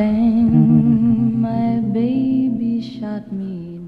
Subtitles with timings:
[0.00, 3.80] bang, my baby shot me.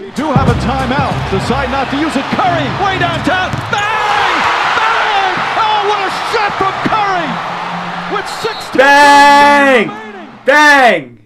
[0.00, 1.14] We do have a timeout.
[1.30, 2.26] Decide not to use it.
[2.34, 3.52] Curry, way downtown.
[3.70, 4.34] Bang!
[4.80, 5.34] Bang!
[5.62, 7.30] Oh, what a shot from Curry!
[8.16, 9.86] With 16 Bang!
[10.44, 11.22] Bang!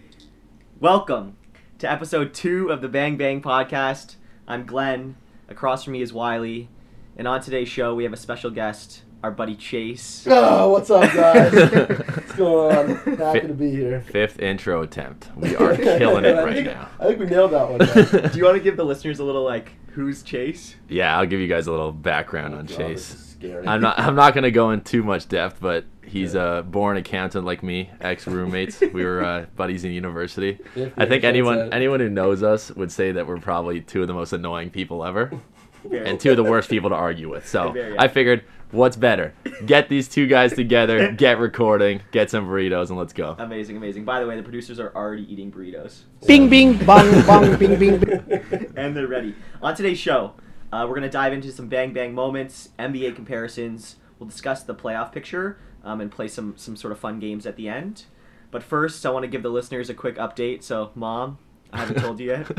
[0.79, 1.39] Welcome
[1.79, 4.17] to episode two of the Bang Bang podcast.
[4.47, 5.17] I'm Glenn.
[5.49, 6.69] Across from me is Wiley.
[7.17, 10.27] And on today's show, we have a special guest, our buddy Chase.
[10.29, 11.53] Oh, what's up, guys?
[11.53, 13.17] what's going on?
[13.17, 14.01] Happy to be here.
[14.01, 15.29] Fifth intro attempt.
[15.37, 16.89] We are killing it I right think, now.
[16.99, 17.79] I think we nailed that one.
[17.79, 18.33] Guys.
[18.33, 20.75] Do you want to give the listeners a little, like, who's Chase?
[20.89, 23.15] Yeah, I'll give you guys a little background oh, on God, this Chase.
[23.15, 23.67] is scary.
[23.67, 23.99] I'm not.
[23.99, 27.91] I'm not gonna go in too much depth, but he's a born accountant like me,
[28.01, 28.81] ex roommates.
[28.81, 30.59] we were uh, buddies in university.
[30.75, 31.69] If I think anyone so.
[31.71, 35.05] anyone who knows us would say that we're probably two of the most annoying people
[35.05, 35.31] ever,
[35.85, 37.49] Very- and two of the worst people to argue with.
[37.49, 39.35] So Very I figured, what's better?
[39.67, 43.37] Get these two guys together, get recording, get some burritos, and let's go.
[43.39, 44.05] Amazing, amazing.
[44.05, 46.03] By the way, the producers are already eating burritos.
[46.27, 47.99] Bing bing bong bong bing bing.
[47.99, 48.73] bing.
[48.77, 49.35] and they're ready.
[49.63, 50.35] On today's show,
[50.75, 53.95] uh, we're going to dive into some bang bang moments, NBA comparisons.
[54.19, 57.55] We'll discuss the playoff picture um, and play some some sort of fun games at
[57.55, 58.07] the end.
[58.51, 60.65] But first, I want to give the listeners a quick update.
[60.65, 61.39] So, mom,
[61.75, 62.49] I haven't told you yet.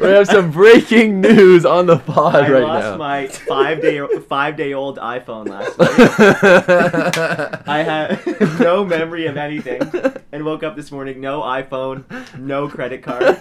[0.00, 2.66] we have some breaking news on the pod I right now.
[2.66, 7.62] I lost my five day five day old iPhone last night.
[7.68, 8.18] I had
[8.60, 9.80] no memory of anything,
[10.32, 12.04] and woke up this morning no iPhone,
[12.36, 13.36] no credit card.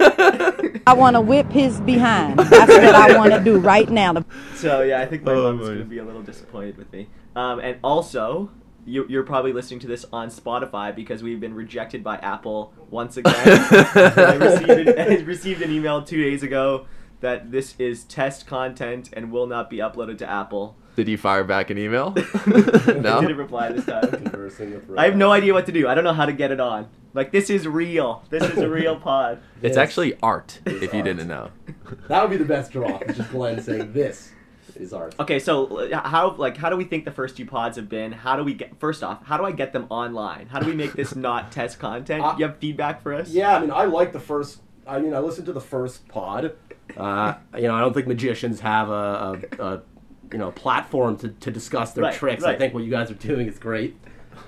[0.86, 2.38] I want to whip his behind.
[2.38, 4.23] That's what I want to do right now.
[4.53, 7.09] So yeah, I think my Oh, mom's gonna be a little disappointed with me.
[7.36, 8.52] Um, and also,
[8.88, 13.17] you, you're probably listening to this on Spotify because we've been rejected by Apple once
[13.17, 13.33] again.
[13.35, 16.88] I received an, I received an email two days ago
[17.19, 20.75] that this is test content and will not be uploaded to Apple.
[20.95, 22.13] Did you fire back an email?
[22.33, 23.21] I no.
[23.21, 24.09] didn't reply this time.
[24.09, 25.87] Conversing with I have no idea what to do.
[25.87, 26.87] I don't know how to get it on.
[27.14, 28.23] Like this is real.
[28.30, 29.39] This is a real pod.
[29.61, 29.77] It's Yes.
[29.77, 31.49] actually art, if you didn't know.
[32.08, 32.98] That would be the best draw.
[32.99, 34.31] It's just Glenn saying this
[34.82, 35.15] is art.
[35.20, 38.11] Okay, so uh, how like how do we think the first two pods have been?
[38.11, 39.26] How do we get first off?
[39.26, 40.48] How do I get them online?
[40.48, 42.23] How do we make this not test content?
[42.23, 43.30] Uh, you have feedback for us?
[43.30, 44.61] Yeah, I mean, I like the first.
[44.86, 46.55] I mean, I listened to the first pod.
[46.95, 49.82] Uh, you know, I don't think magicians have a, a, a
[50.32, 52.43] you know platform to, to discuss their Right, tricks.
[52.43, 53.98] I think what you guys are doing is great.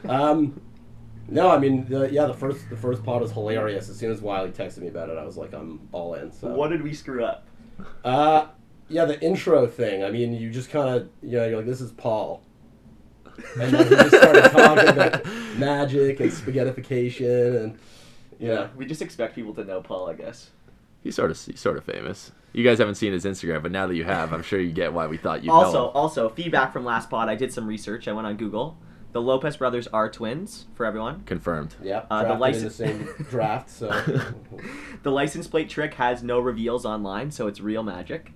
[0.07, 0.61] Um,
[1.27, 3.89] no, I mean, the, yeah, the first the first pod was hilarious.
[3.89, 6.31] As soon as Wiley texted me about it, I was like, I'm all in.
[6.31, 7.45] So What did we screw up?
[8.03, 8.47] Uh,
[8.89, 10.03] yeah, the intro thing.
[10.03, 12.41] I mean, you just kind of, you know, you're like, this is Paul.
[13.59, 15.25] And then he just started talking about
[15.57, 17.79] magic and spaghettification and,
[18.39, 18.69] yeah.
[18.75, 20.49] We just expect people to know Paul, I guess.
[21.03, 22.31] He's sort of he's sort of famous.
[22.53, 24.91] You guys haven't seen his Instagram, but now that you have, I'm sure you get
[24.93, 25.85] why we thought you also, know.
[25.89, 25.91] him.
[25.95, 27.29] also feedback from last pod.
[27.29, 28.07] I did some research.
[28.07, 28.77] I went on Google.
[29.11, 31.23] The Lopez brothers are twins for everyone.
[31.25, 31.75] Confirmed.
[31.83, 33.89] Yeah, Uh, the drafted in the license- same draft, so.
[35.03, 38.31] The license plate trick has no reveals online, so it's real magic.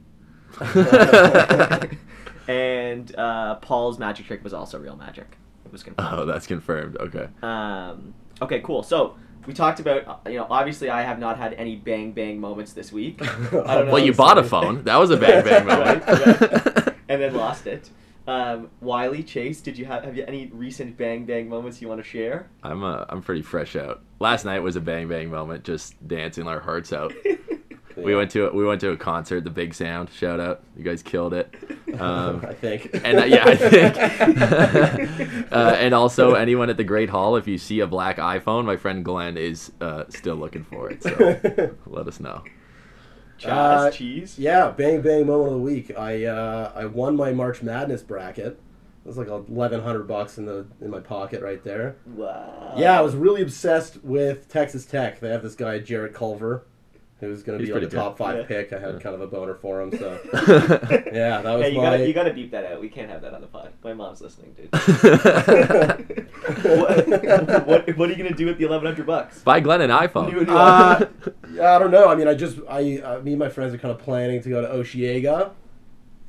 [2.47, 5.37] and uh, Paul's magic trick was also real magic.
[5.65, 6.09] It was confirmed.
[6.13, 6.97] Oh, that's confirmed.
[6.97, 7.27] Okay.
[7.41, 8.83] Um, okay, cool.
[8.83, 9.15] So
[9.45, 12.91] we talked about, you know, obviously I have not had any bang bang moments this
[12.91, 13.21] week.
[13.21, 13.85] I don't know.
[13.93, 14.83] Well, you bought a phone.
[14.83, 16.05] That was a bang bang moment.
[16.05, 16.95] Right, right.
[17.09, 17.89] and then lost it.
[18.25, 22.01] Um, Wiley Chase, did you have have you any recent bang bang moments you want
[22.01, 22.47] to share?
[22.63, 24.01] I'm uh, I'm pretty fresh out.
[24.19, 27.13] Last night was a bang bang moment, just dancing our hearts out.
[27.95, 30.09] We went to a, we went to a concert, the Big Sound.
[30.09, 31.53] Shout out, you guys killed it.
[31.93, 32.89] Um, I think.
[33.03, 33.97] and uh, yeah, I think.
[35.51, 38.77] uh, and also, anyone at the Great Hall, if you see a black iPhone, my
[38.77, 41.03] friend Glenn is uh, still looking for it.
[41.03, 42.43] So let us know.
[43.39, 44.39] Chaz, Uh, cheese.
[44.39, 45.95] Yeah, bang bang moment of the week.
[45.95, 48.59] I uh, I won my March Madness bracket.
[49.05, 51.97] It was like eleven hundred bucks in the in my pocket right there.
[52.07, 52.73] Wow.
[52.75, 55.19] Yeah, I was really obsessed with Texas Tech.
[55.19, 56.65] They have this guy Jarrett Culver,
[57.23, 57.95] who's going to be like a good.
[57.95, 58.43] top five Yeah.
[58.45, 58.73] pick.
[58.73, 61.83] I had kind of a boner for him, so yeah, that was Hey, you my.
[61.83, 62.79] gotta you gotta beep that out.
[62.81, 63.71] We can't have that on the pod.
[63.83, 64.69] My mom's listening, dude.
[66.63, 69.39] what, what, what are you gonna do with the eleven hundred bucks?
[69.39, 70.31] Buy Glenn an iPhone.
[70.33, 71.05] New- new Uh,
[71.53, 72.07] yeah, I don't know.
[72.09, 74.49] I mean, I just I uh, me and my friends are kind of planning to
[74.49, 75.51] go to Osheaga,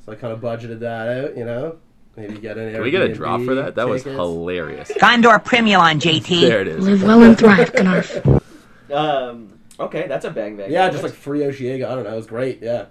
[0.05, 1.37] so I kind of budgeted that out.
[1.37, 1.77] You know,
[2.15, 2.73] maybe get an.
[2.73, 3.75] Can we get a Airbnb drop for that?
[3.75, 4.17] That was tickets.
[4.19, 4.91] hilarious.
[4.91, 6.41] Gondor Primulon, JT.
[6.41, 6.85] There it is.
[6.85, 8.41] Live well and thrive, Gnarf.
[8.93, 9.59] Um.
[9.79, 10.71] Okay, that's a bang bang.
[10.71, 10.93] Yeah, moment.
[10.93, 11.85] just like free Osheaga.
[11.89, 12.13] I don't know.
[12.13, 12.61] It was great.
[12.61, 12.85] Yeah,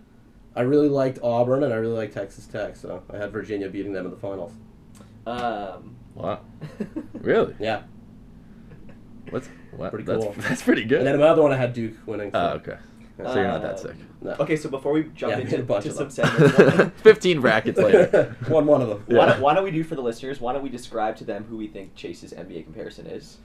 [0.54, 3.92] I really liked Auburn and I really liked Texas Tech, so I had Virginia beating
[3.92, 4.52] them in the finals.
[5.26, 5.96] Um.
[6.14, 6.40] Wow.
[7.14, 7.54] Really?
[7.58, 7.84] Yeah,
[9.30, 9.90] What's what?
[9.90, 10.34] Pretty that's, cool.
[10.38, 10.98] That's pretty good.
[10.98, 11.24] and then good.
[11.24, 12.30] another one I had Duke winning.
[12.30, 12.38] So.
[12.38, 12.76] Oh, okay.
[13.16, 13.96] So you're not that Uh, sick.
[14.20, 14.30] No.
[14.40, 16.50] Okay, so before we jump Yeah, we a into bunch to of some them.
[16.50, 18.36] segments, Fifteen brackets later.
[18.50, 19.04] Won one of them.
[19.16, 20.40] why, don't, why don't we do for the listeners?
[20.40, 23.38] Why don't we describe to them who we think Chase's NBA comparison is,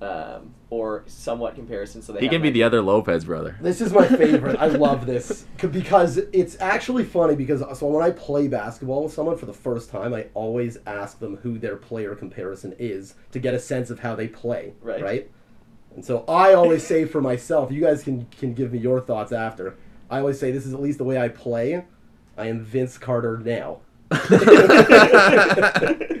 [0.00, 2.02] um, or somewhat comparison?
[2.02, 3.56] So they He can an be the other Lopez brother.
[3.60, 4.56] This is my favorite.
[4.58, 9.36] I love this because it's actually funny because so when I play basketball with someone
[9.36, 13.54] for the first time, I always ask them who their player comparison is to get
[13.54, 14.74] a sense of how they play.
[14.80, 15.02] Right.
[15.02, 15.30] Right.
[15.94, 19.32] And so I always say for myself, you guys can can give me your thoughts
[19.32, 19.76] after.
[20.10, 21.84] I always say this is at least the way I play.
[22.36, 23.80] I am Vince Carter now.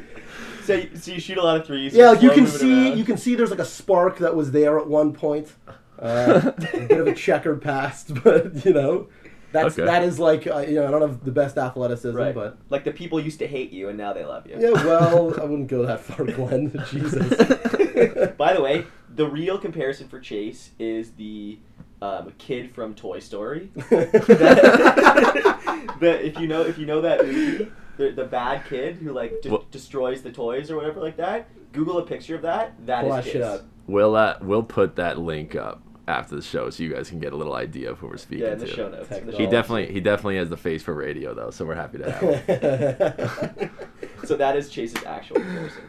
[0.66, 1.94] So, you- so you shoot a lot of threes.
[1.94, 2.98] Yeah, like you can see around.
[2.98, 5.52] you can see there's like a spark that was there at one point.
[5.98, 9.08] Uh, a bit of a checkered past, but you know,
[9.50, 9.86] that's Okay.
[9.86, 12.34] that is like uh, you know I don't have the best athleticism, right.
[12.34, 14.56] but like the people used to hate you and now they love you.
[14.60, 16.70] yeah, well, I wouldn't go that far, Glenn.
[16.90, 17.26] Jesus.
[18.36, 18.84] By the way,
[19.14, 21.58] the real comparison for Chase is the
[22.02, 23.70] um, kid from Toy Story.
[26.00, 29.40] the, if you know if you know that movie, the, the bad kid who like
[29.42, 29.70] de- What?
[29.70, 31.48] destroys the toys or whatever like that.
[31.72, 32.74] Google a picture of that.
[32.86, 33.32] That is Pull that Chase.
[33.32, 33.64] shit up.
[33.86, 37.32] We'll uh, we'll put that link up after the show so you guys can get
[37.32, 38.46] a little idea of who we're speaking to.
[38.46, 38.72] Yeah, in the to.
[38.72, 39.02] show notes.
[39.02, 39.44] in the Technology.
[39.44, 42.22] He definitely he definitely has the face for radio though, so we're happy to have
[42.22, 43.56] him.
[43.58, 43.72] notes.
[44.26, 45.82] So that is Chase's actual comparison.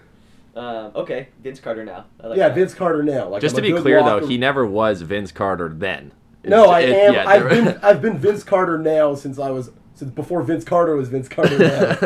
[0.56, 2.06] Um, okay, Vince Carter now.
[2.22, 2.56] I like yeah, that.
[2.56, 3.30] Vince Carter now.
[3.30, 5.70] Like Just I'm to a be good clear walker- though, he never was Vince Carter
[5.70, 6.12] then.
[6.44, 7.14] No, It's- I it- am.
[7.14, 10.96] yeah, I've been I've been Vince Carter now since I was since before Vince Carter
[10.96, 11.66] was Vince Carter now.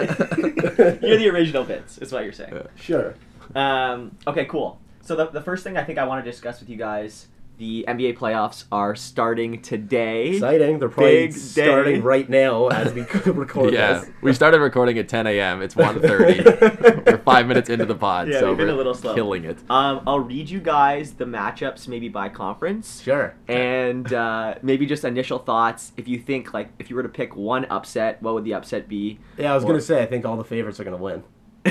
[1.02, 1.98] You're the original Vince.
[1.98, 2.54] Is what you're saying.
[2.54, 2.68] Yeah.
[2.78, 3.16] Sure.
[3.54, 4.80] Um, okay, cool.
[5.02, 7.86] So the, the first thing I think I want to discuss with you guys, the
[7.88, 10.30] NBA playoffs are starting today.
[10.30, 10.80] Exciting.
[10.80, 11.38] They're probably Big day.
[11.40, 13.02] starting right now as we
[13.32, 14.10] record Yeah, this.
[14.24, 15.62] we started recording at 10 a.m.
[15.62, 17.06] It's 1.30.
[17.06, 19.14] We're five minutes into the pod, Yeah, so we've been we're a little slow.
[19.14, 19.60] killing it.
[19.70, 23.00] Um, I'll read you guys the matchups maybe by conference.
[23.02, 23.36] Sure.
[23.48, 25.92] And uh, maybe just initial thoughts.
[25.98, 28.88] If you think like if you were to pick one upset, what would the upset
[28.88, 29.20] be?
[29.38, 31.24] Yeah, I was Or- gonna say I think all the favorites are gonna win.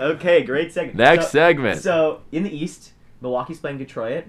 [0.00, 0.96] okay, great segment.
[0.96, 1.80] Next So- segment.
[1.80, 2.93] So in the East,
[3.24, 4.26] Milwaukee's playing Detroit,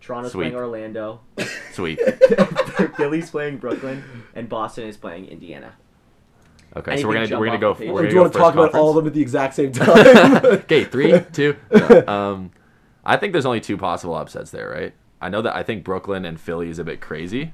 [0.00, 0.44] Toronto's Sweet.
[0.50, 1.20] playing Orlando,
[1.72, 2.00] Sweet.
[2.96, 4.02] Philly's playing Brooklyn,
[4.34, 5.74] and Boston is playing Indiana.
[6.76, 7.74] Okay, Anything so we're gonna we're gonna go.
[7.74, 7.88] the?
[7.90, 9.54] We're gonna do you want to first talk about all of them at the exact
[9.54, 9.96] same time?
[10.44, 11.56] okay, three, two.
[11.70, 12.06] no.
[12.06, 12.50] Um,
[13.04, 14.94] I think there's only two possible upsets there, right?
[15.20, 17.52] I know that I think Brooklyn and Philly is a bit crazy.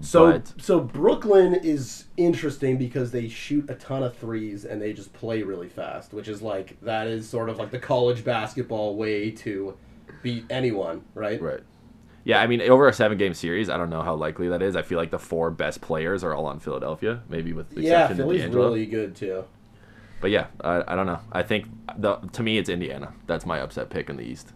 [0.00, 4.92] So But- so Brooklyn is interesting because they shoot a ton of threes and they
[4.92, 8.94] just play really fast, which is like that is sort of like the college basketball
[8.96, 9.76] way to
[10.22, 11.40] beat anyone, right?
[11.40, 11.60] Right.
[12.24, 14.76] Yeah, I mean, over a seven-game series, I don't know how likely that is.
[14.76, 18.02] I feel like the four best players are all on Philadelphia, maybe with the Yeah,
[18.02, 18.64] exception of Philly's D'Angelo.
[18.66, 19.44] really good too.
[20.20, 21.20] But yeah, I, I don't know.
[21.32, 21.66] I think
[21.96, 23.14] the, to me, it's Indiana.
[23.26, 24.52] That's my upset pick in the East.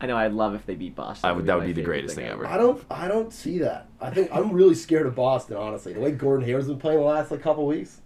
[0.00, 1.28] I know I'd love if they beat Boston.
[1.28, 2.46] I would- that would my be the greatest thing ever.
[2.46, 3.88] I don't I don't see that.
[4.00, 5.92] I think I'm really scared of Boston, honestly.
[5.92, 8.00] The way Gordon Hayward's been playing the last like couple weeks.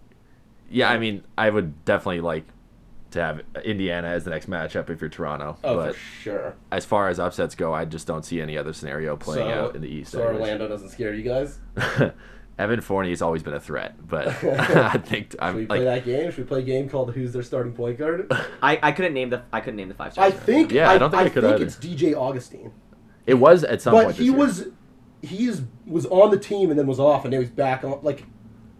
[0.69, 2.43] Yeah, I mean, I would definitely like
[3.11, 5.57] to have Indiana as the next matchup if you're Toronto.
[5.63, 6.55] Oh, but for sure.
[6.71, 9.75] as far as upsets go, I just don't see any other scenario playing so, out
[9.75, 10.11] in the East.
[10.11, 10.41] So anyways.
[10.41, 11.59] Orlando doesn't scare you guys?
[12.59, 16.05] Evan Fournier has always been a threat, but I think Should we play like that
[16.05, 16.31] game?
[16.31, 18.31] Should we play a game called Who's Their Starting Point Guard?
[18.61, 21.11] I, I couldn't name the I couldn't name the five I think Yeah, I don't
[21.11, 21.63] think I could either.
[21.63, 22.71] it's DJ Augustin.
[23.27, 24.17] it was at some But point.
[24.17, 24.45] But he this year.
[24.45, 24.67] was
[25.21, 27.99] he is was on the team and then was off and now he's back on
[28.01, 28.23] like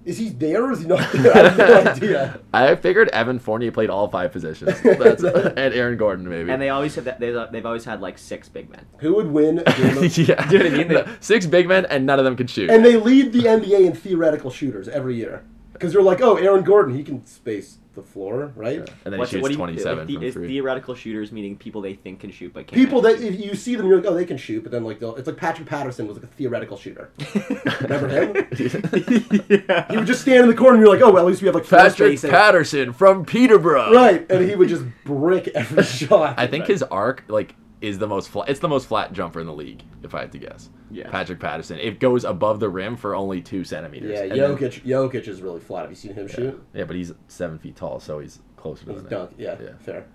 [0.08, 1.36] is he there or is he not there?
[1.36, 2.40] I have no idea.
[2.54, 4.80] I figured Evan Fournier played all five positions.
[4.84, 6.50] That's, and Aaron Gordon maybe.
[6.50, 7.20] And they always have that.
[7.20, 8.86] They've, they've always had like six big men.
[9.00, 9.68] Who would win of,
[10.18, 10.88] yeah, Do you know what I mean?
[10.88, 12.70] No, Six big men and none of them can shoot.
[12.70, 15.44] And they lead the NBA in theoretical shooters every year.
[15.74, 18.78] Because they're like, oh, Aaron Gordon, he can space the floor, right?
[19.04, 20.48] And then What's- he what shoots do you- 27 the- from is three.
[20.48, 22.82] theoretical shooters meaning people they think can shoot but can't.
[22.82, 25.00] People that if you see them, you're like, oh, they can shoot, but then like
[25.00, 27.10] they'll, it's like Patrick Patterson was like a theoretical shooter.
[27.82, 28.48] Remember him?
[29.50, 29.88] yeah.
[29.92, 31.48] He would just stand in the corner, and you're like, oh, well, at least we
[31.48, 32.20] have like four Patrick.
[32.22, 33.94] Patterson from Peterborough.
[33.94, 34.26] right?
[34.32, 36.36] And he would just brick every shot.
[36.38, 38.50] I think his arc like is the most flat.
[38.50, 40.70] It's the most flat jumper in the league, if I had to guess.
[40.90, 41.10] Yeah.
[41.12, 41.78] Patrick Patterson.
[41.80, 44.12] It goes above the rim for only two centimeters.
[44.12, 44.82] yeah, And then- Jokic.
[44.84, 45.82] Jokic is really flat.
[45.82, 46.62] Have you seen him shoot?
[46.74, 49.32] yeah, but he's seven feet tall, so he's closer to He's the dunk.
[49.38, 49.70] Yeah, Yeah.
[49.80, 50.06] fair.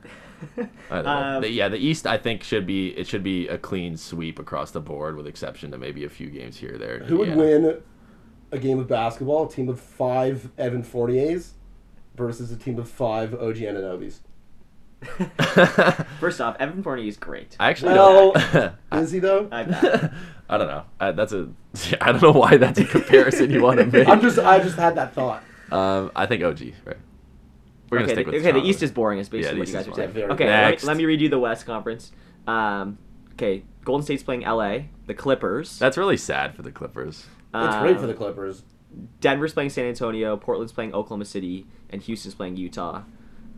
[0.91, 1.07] I don't.
[1.07, 4.41] Um, The- yeah, the East I think should be it should be a clean sweep
[4.41, 6.99] across the board, with exception to maybe a few games here or there.
[7.05, 7.61] Who would Indiana.
[7.69, 7.83] win
[8.51, 9.47] a game of basketball?
[9.47, 11.53] A team of five Evan Fourniers
[12.17, 14.19] versus a team of five OG Anunobys.
[16.21, 17.57] First off, Evan Fournier is great.
[17.59, 18.75] I actually Well, don't.
[18.93, 19.49] is he though?
[19.51, 19.63] I.
[20.49, 20.85] I don't know.
[21.01, 21.49] I, that's a.
[22.01, 24.09] I don't know why that's a comparison you want to make.
[24.09, 24.39] I'm just.
[24.39, 25.43] I just had that thought.
[25.71, 26.61] Um, I think OG.
[26.85, 26.97] Right.
[27.89, 28.45] We're gonna okay, stick the, with okay.
[28.45, 28.69] The Toronto.
[28.69, 29.19] East is boring.
[29.19, 30.13] Is basically the what you guys is are saying.
[30.13, 30.31] boring.
[30.33, 32.13] Okay, let me, let me read you the West Conference.
[32.47, 32.99] Um,
[33.33, 35.79] okay, Golden State's playing LA, the Clippers.
[35.79, 37.27] That's really sad for the Clippers.
[37.55, 38.63] It's great for Um, the Clippers.
[39.21, 43.03] Denver's playing San Antonio, Portland's playing Oklahoma City, and Houston's playing Utah.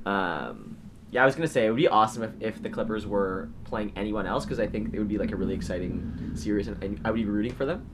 [0.07, 0.77] Um,
[1.15, 3.93] yeah, I was gonna say it would be awesome if, if the Clippers were playing
[3.95, 7.01] anyone else because I think it would be like a really exciting series, and, and
[7.05, 7.87] I would be rooting for them.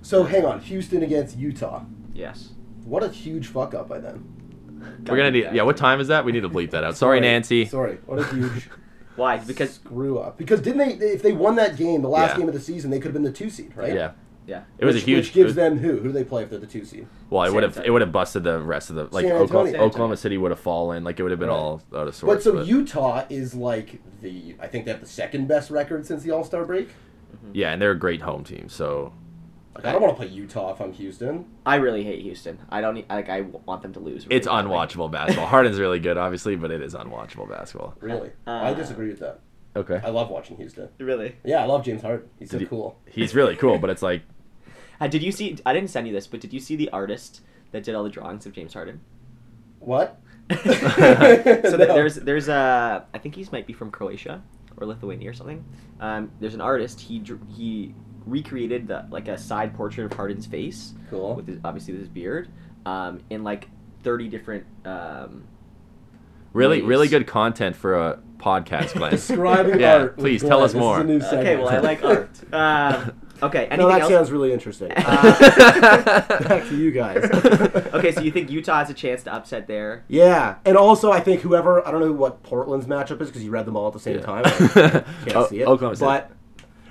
[0.00, 1.84] So hang on, Houston against Utah.
[2.14, 2.52] Yes.
[2.84, 4.30] What a huge fuck up by them.
[5.06, 5.48] We're gonna need.
[5.52, 6.24] Yeah, what time is that?
[6.24, 6.96] We need to bleep that out.
[6.96, 7.66] Sorry, Nancy.
[7.66, 8.70] Sorry, what a huge
[9.16, 9.36] Why?
[9.38, 10.38] Because screw up.
[10.38, 11.06] Because didn't they?
[11.06, 12.38] If they won that game, the last Yeah.
[12.38, 13.92] game of the season, they could have been the two seed, right?
[13.94, 14.12] Yeah,
[14.46, 15.24] yeah, it was which, a huge.
[15.26, 15.92] Which gives was- them who?
[15.98, 17.06] Who do they play if they're the two seed?
[17.30, 17.88] Well, it San would have Antonio.
[17.88, 21.04] it would have busted the rest of the like Oklahoma, Oklahoma City would have fallen.
[21.04, 21.54] Like it would have been Right.
[21.56, 22.44] all out of sorts.
[22.44, 26.22] But so Utah is like the I think they have the second best record since
[26.22, 26.88] the All Star break.
[27.52, 28.68] yeah, and they're a great home team.
[28.68, 29.12] So
[29.74, 31.46] Like, I don't want to play Utah if I'm Houston.
[31.66, 32.58] I really hate Houston.
[32.70, 34.24] I don't need, like I want them to lose.
[34.26, 34.70] really it's badly.
[34.70, 35.46] unwatchable basketball.
[35.46, 37.94] Harden's really good, obviously, but it is unwatchable basketball.
[38.00, 39.40] Really, Uh, I disagree with that.
[39.76, 40.88] Okay, I love watching Houston.
[41.00, 41.34] Really?
[41.44, 42.28] Yeah, I love James Harden.
[42.38, 43.00] He's so he- cool.
[43.10, 44.22] he's really cool, but it's like
[45.00, 45.56] Uh, did you see?
[45.66, 47.40] I didn't send you this, but did you see the artist
[47.72, 49.00] that did all the drawings of James Harden?
[49.80, 50.20] What?
[50.50, 50.56] so
[51.76, 51.76] No.
[51.76, 54.42] there's there's a I think he's might be from Croatia
[54.76, 55.64] or Lithuania or something.
[56.00, 57.00] Um, there's an artist.
[57.00, 57.94] He dr- he
[58.26, 61.34] recreated the like a side portrait of Harden's face Cool.
[61.36, 62.48] with his, obviously with his beard
[62.86, 63.68] um, in like
[64.02, 64.64] 30 different.
[64.84, 65.44] Um,
[66.52, 66.88] really, ways.
[66.88, 69.10] really good content for a podcast, Glenn.
[69.12, 70.16] Describing Yeah, art.
[70.18, 70.50] please Glenn.
[70.50, 71.00] tell us This is more.
[71.00, 72.30] a new Okay, well I like art.
[72.52, 74.10] Um, okay, anything no, that else?
[74.12, 74.90] sounds really interesting.
[74.92, 75.38] Uh,
[76.48, 77.16] back to you guys.
[77.94, 80.04] okay, so you think Utah has a chance to upset there?
[80.08, 83.50] Yeah, and also I think whoever I don't know what Portland's matchup is because you
[83.50, 84.22] read them all at the same Yeah.
[84.26, 84.44] time.
[84.44, 85.68] Can't O- see it.
[85.68, 86.06] Oklahoma City.
[86.06, 86.30] but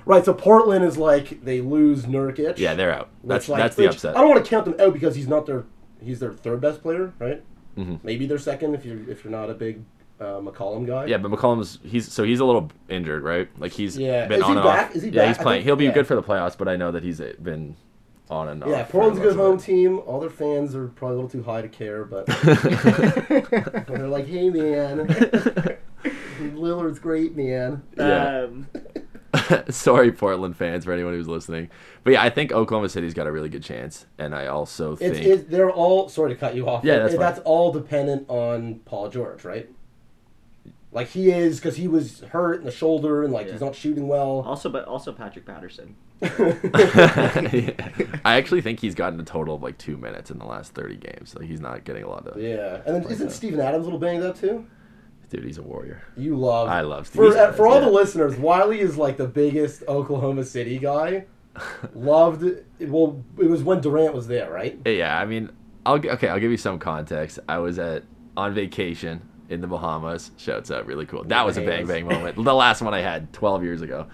[0.06, 2.58] right, so Portland is like they lose Nurkic.
[2.58, 3.08] yeah, they're out.
[3.24, 4.16] That's like, that's the upset.
[4.16, 5.64] I don't want to count them out because he's not their
[6.02, 7.42] he's their third best player, right?
[7.78, 7.98] Mhm.
[8.04, 9.82] Maybe their second if you're if you're not a big
[10.20, 11.06] uh, McCollum guy.
[11.06, 13.48] Yeah, but McCollum's he's so he's a little injured, right?
[13.58, 14.26] Like he's Yeah.
[14.26, 14.90] been Is on he and back?
[14.90, 14.96] off.
[14.96, 15.28] Is he yeah, back?
[15.28, 15.58] he's I playing.
[15.60, 15.92] think- He'll be yeah.
[15.92, 17.76] good for the playoffs, but I know that he's uh, been
[18.30, 18.70] on and off.
[18.70, 19.62] Yeah, Portland's a good home it.
[19.62, 19.98] team.
[20.06, 22.26] All their fans are probably a little too high to care, but
[23.86, 25.06] they're like, "Hey, man,
[26.40, 28.44] Lillard's great, man." Yeah.
[28.44, 28.66] Um,
[29.68, 31.68] Sorry, Portland fans, for anyone who's listening.
[32.04, 35.00] But yeah, I think Oklahoma City's got a really good chance, and I also It's,
[35.00, 36.84] think it's they're all sorry to cut you off.
[36.84, 37.20] Yeah, that's fine.
[37.20, 39.68] that's all dependent on Paul George, right?
[40.94, 44.06] Like he is because he was hurt in the shoulder and like he's not shooting
[44.06, 44.42] well.
[44.46, 45.96] also, but also Patrick Patterson.
[48.24, 50.96] I actually think he's gotten a total of like two minutes in the last thirty
[50.96, 52.40] games, so he's not getting a lot of.
[52.40, 54.66] yeah, and then isn't Steven Adams a little banged up too?
[55.30, 56.02] Dude, he's a warrior.
[56.16, 56.68] You love.
[56.68, 58.36] I love for Steven uh, for all the listeners.
[58.36, 61.24] Wiley is like the biggest Oklahoma City guy.
[61.92, 62.44] Loved.
[62.80, 64.78] Well, it was when Durant was there, right?
[64.86, 65.50] Yeah, I mean,
[65.84, 66.28] I'll gi- okay.
[66.28, 67.40] I'll give you some context.
[67.48, 68.04] I was at
[68.36, 70.30] on vacation in the Bahamas.
[70.36, 71.24] Shouts out, really cool.
[71.24, 72.42] That was a bang bang moment.
[72.42, 74.06] The last one I had 12 years ago,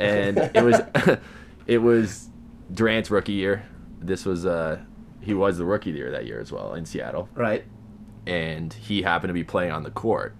[0.00, 0.80] and it was
[1.66, 2.28] it was
[2.72, 3.66] Durant's rookie year.
[4.00, 4.80] This was uh
[5.20, 7.64] he was the rookie year that year as well in Seattle, Right.
[8.26, 10.36] and he happened to be playing on the court.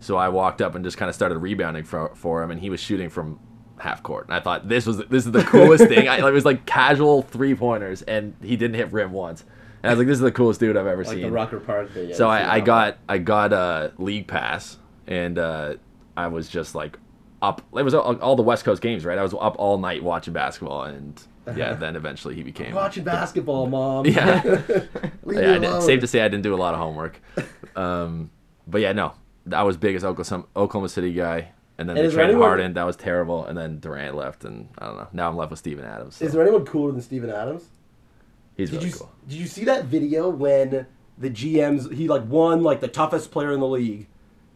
[0.00, 2.70] So I walked up and just kind of started rebounding for for him, and he
[2.70, 3.38] was shooting from
[3.78, 4.26] half court.
[4.26, 6.08] And I thought this was this is the coolest thing.
[6.08, 9.44] I, it was like casual three pointers, and he didn't hit rim once.
[9.88, 11.22] I was like, this is the coolest dude I've ever Like seen.
[11.22, 11.90] the Rucker Park.
[11.96, 15.74] Yeah, so I, I got I got a league pass, and uh,
[16.16, 16.98] I was just like
[17.42, 17.62] up.
[17.76, 19.18] It was all, all the West Coast games, right?
[19.18, 21.20] I was up all night watching basketball, and
[21.56, 22.74] yeah, then eventually he became.
[22.74, 24.06] watching basketball, mom.
[24.06, 24.42] Yeah.
[25.30, 27.20] Yeah, did, safe to say I didn't do a lot of homework.
[27.76, 28.30] Um,
[28.66, 29.12] but yeah, no,
[29.52, 32.72] I was big as Oklahoma, Oklahoma City guy, and then And they traded anyone- Harden.
[32.74, 35.08] That was terrible, and then Durant left, and I don't know.
[35.12, 36.16] Now I'm left with Steven Adams.
[36.16, 37.64] so Is there anyone cooler than Steven Adams?
[38.58, 39.10] He's Did really you cool.
[39.26, 40.86] did you see that video when
[41.16, 44.06] the GMs he like won like the toughest player in the league,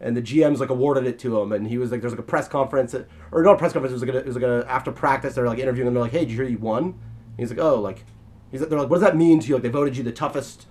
[0.00, 2.24] and the GMs like awarded it to him, and he was like there's like a
[2.24, 4.64] press conference or not a press conference it was like a, it was like a
[4.68, 6.84] after practice they're like interviewing him they're like hey did you hear you won?
[6.84, 8.04] And he's like oh like
[8.50, 10.12] he's like they're like what does that mean to you like they voted you the
[10.12, 10.66] toughest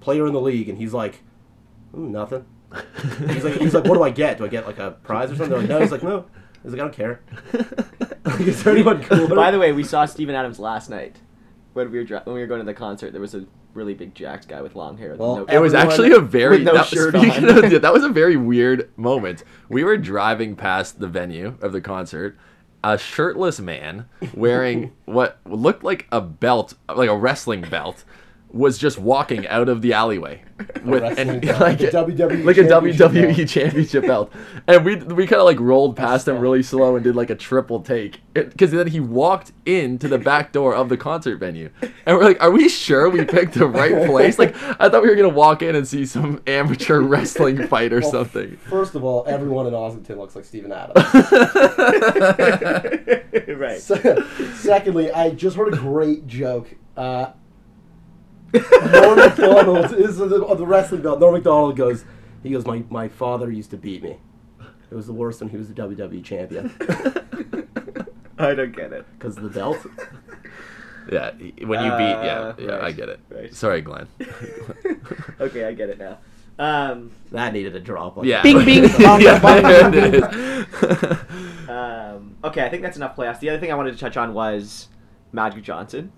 [0.00, 1.22] player in the league and he's like
[1.92, 2.44] nothing.
[3.28, 4.38] he's like he's like what do I get?
[4.38, 5.50] Do I get like a prize or something?
[5.50, 5.80] They're like no.
[5.80, 6.26] He's like no.
[6.62, 7.20] He's like I don't care.
[8.24, 9.34] Like, is there anyone cooler?
[9.36, 11.18] By the way, we saw Steven Adams last night
[11.74, 13.12] when we were dri- when we were going to the concert.
[13.12, 15.10] There was a really big jacked guy with long hair.
[15.12, 17.22] with Well, no- It was actually a very no that, shirt of-
[17.82, 19.44] that was a very weird moment.
[19.68, 22.36] We were driving past the venue of the concert.
[22.82, 28.04] A shirtless man wearing what looked like a belt, like a wrestling belt,
[28.54, 30.40] was just walking out of the alleyway
[30.84, 33.48] with wrestling and like like a WWE like a championship WWE belt.
[33.48, 34.32] championship belt,
[34.68, 37.34] and we we kind of like rolled past him really slow and did like a
[37.34, 42.16] triple take because then he walked into the back door of the concert venue, and
[42.16, 44.38] we're like, are we sure we picked the right place?
[44.38, 48.00] Like I thought we were gonna walk in and see some amateur wrestling fight or
[48.00, 48.56] Well, something.
[48.58, 51.04] First of all, everyone in Ossington looks like Steven Adams.
[53.58, 53.80] right.
[53.80, 54.16] Se-
[54.54, 56.74] Secondly, I just heard a great joke.
[56.96, 57.32] Uh,
[58.92, 61.20] Norm Macdonald is the, of the wrestling belt.
[61.20, 62.04] Norm Macdonald goes,
[62.42, 64.16] he goes, my, my father used to beat me.
[64.90, 66.70] It was the worst when he was the WWE champion
[68.38, 69.06] I don't get it.
[69.18, 69.78] because of the belt.
[71.10, 73.20] Yeah, when you beat, yeah, Uh, yeah, I right, get it.
[73.28, 73.54] right.
[73.54, 74.06] Sorry, Glenn.
[75.40, 76.18] okay, I get it now.
[76.58, 78.16] Um, That needed a drop.
[78.16, 78.42] Like Yeah.
[78.42, 78.84] Bing, bing,
[79.20, 81.68] yeah, bong, bong, there bing, it is.
[81.68, 83.40] um, okay, I think that's enough playoffs.
[83.40, 84.88] The other thing I wanted to touch on was
[85.32, 86.12] Magic Johnson.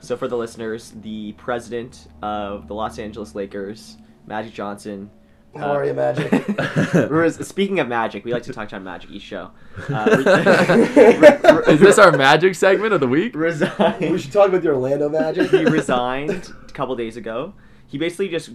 [0.00, 3.96] So for the listeners, the president of the Los Angeles Lakers,
[4.26, 5.10] Magic Johnson.
[5.56, 6.30] How are you, Magic?
[7.44, 9.50] Speaking of magic, we like to touch on Magic each show.
[9.88, 10.22] Uh,
[11.66, 13.34] re- Is this our magic segment of the week?
[13.34, 14.12] resigned.
[14.12, 15.50] we should talk about the Orlando Magic.
[15.50, 16.30] he resigned
[16.68, 17.54] a couple days ago.
[17.88, 18.50] He basically just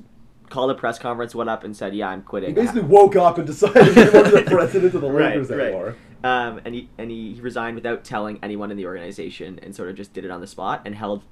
[0.49, 3.37] called a press conference, went up, and said, "Yeah, I'm quitting." He basically woke up
[3.37, 5.59] and decided he wasn't the president of the Right, Lakers right.
[5.59, 5.95] anymore.
[6.25, 9.89] Um, and he and he, he resigned without telling anyone in the organization, and sort
[9.89, 11.23] of just did it on the spot, and held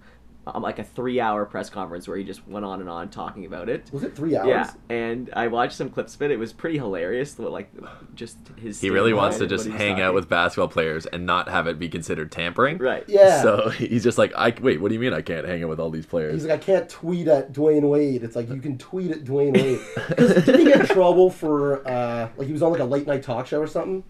[0.46, 3.70] um, like a three-hour press conference where he just went on and on talking about
[3.70, 3.90] it.
[3.92, 4.48] Was it three hours?
[4.48, 6.30] Yeah, and I watched some clips of it.
[6.30, 7.40] It was pretty hilarious.
[7.40, 7.72] Like,
[8.14, 8.82] just his.
[8.82, 11.66] He really wants to just what he hang out with basketball players and not have
[11.66, 12.78] it be considered tampering.
[12.78, 13.04] Right.
[13.08, 13.42] Yeah.
[13.42, 14.80] So he's just like, I wait.
[14.80, 16.34] What do you mean I can't hang out with all these players?
[16.34, 18.24] He's like, I can't tweet at Dwyane Wade.
[18.24, 20.46] It's like you can tweet at Dwyane Wade.
[20.46, 23.24] Did he get in trouble for uh, like he was on like a late night
[23.24, 24.04] talk show or something,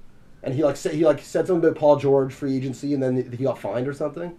[0.44, 3.32] and he like said he like said something about Paul George free agency, and then
[3.32, 4.38] he got fined or something.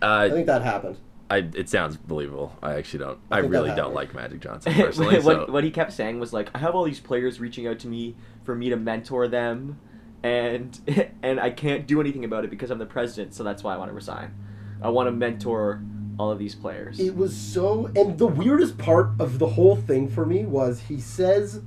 [0.00, 0.96] I uh, think that happened.
[1.30, 2.54] I, it sounds believable.
[2.62, 3.18] I actually don't.
[3.30, 5.18] I, I really don't like Magic Johnson personally.
[5.20, 7.78] what, so what he kept saying was like, I have all these players reaching out
[7.80, 9.80] to me for me to mentor them,
[10.22, 10.78] and
[11.22, 13.34] and I can't do anything about it because I'm the president.
[13.34, 14.34] So that's why I want to resign.
[14.82, 15.82] I want to mentor
[16.18, 17.00] all of these players.
[17.00, 21.00] It was so, and the weirdest part of the whole thing for me was he
[21.00, 21.62] says,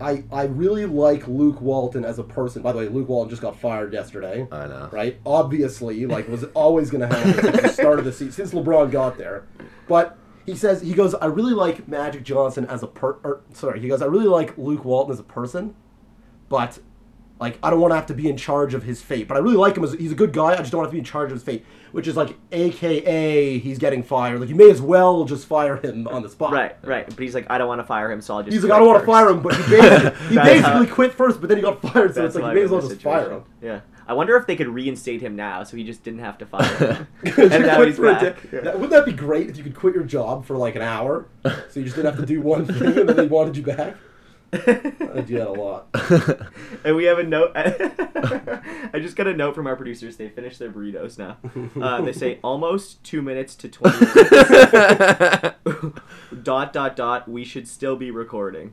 [0.00, 3.42] "I I really like Luke Walton as a person." By the way, Luke Walton just
[3.42, 4.46] got fired yesterday.
[4.50, 4.88] I know.
[4.92, 5.18] right?
[5.24, 8.90] Obviously, like was always going to happen since the start of the season, since LeBron
[8.90, 9.46] got there.
[9.88, 13.16] But he says he goes, I really like Magic Johnson as a per.
[13.24, 15.74] Or, sorry, he goes, I really like Luke Walton as a person,
[16.48, 16.78] but
[17.38, 19.28] like I don't want to have to be in charge of his fate.
[19.28, 20.52] But I really like him as he's a good guy.
[20.54, 23.58] I just don't want to be in charge of his fate, which is like, AKA
[23.58, 24.40] he's getting fired.
[24.40, 26.52] Like you may as well just fire him on the spot.
[26.52, 27.06] right, right.
[27.06, 28.52] But he's like, I don't want to fire him, so I'll just.
[28.54, 31.40] He's like, I don't want to fire him, but he basically, he basically quit first,
[31.40, 33.30] but then he got fired, so it's like you may as well just this fire
[33.30, 33.44] him.
[33.60, 33.80] Yeah.
[34.08, 36.62] I wonder if they could reinstate him now, so he just didn't have to fire
[37.24, 37.34] him.
[37.52, 38.38] And now he's back.
[38.52, 38.72] Yeah.
[38.72, 41.50] Wouldn't that be great if you could quit your job for like an hour, so
[41.74, 43.96] you just didn't have to do one thing, and then they wanted you back?
[44.52, 45.88] I do that a lot.
[46.84, 47.52] and we have a note.
[47.56, 50.16] I just got a note from our producers.
[50.16, 51.38] They finished their burritos now.
[51.80, 55.56] Uh, they say almost two minutes to twenty minutes.
[56.42, 57.28] dot dot dot.
[57.28, 58.72] We should still be recording.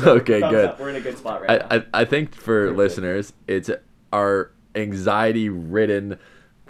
[0.00, 0.66] okay, good.
[0.66, 0.80] up.
[0.80, 1.66] We're in a good spot right now.
[1.70, 3.70] I, I, I think for listeners, it's
[4.12, 6.18] our anxiety ridden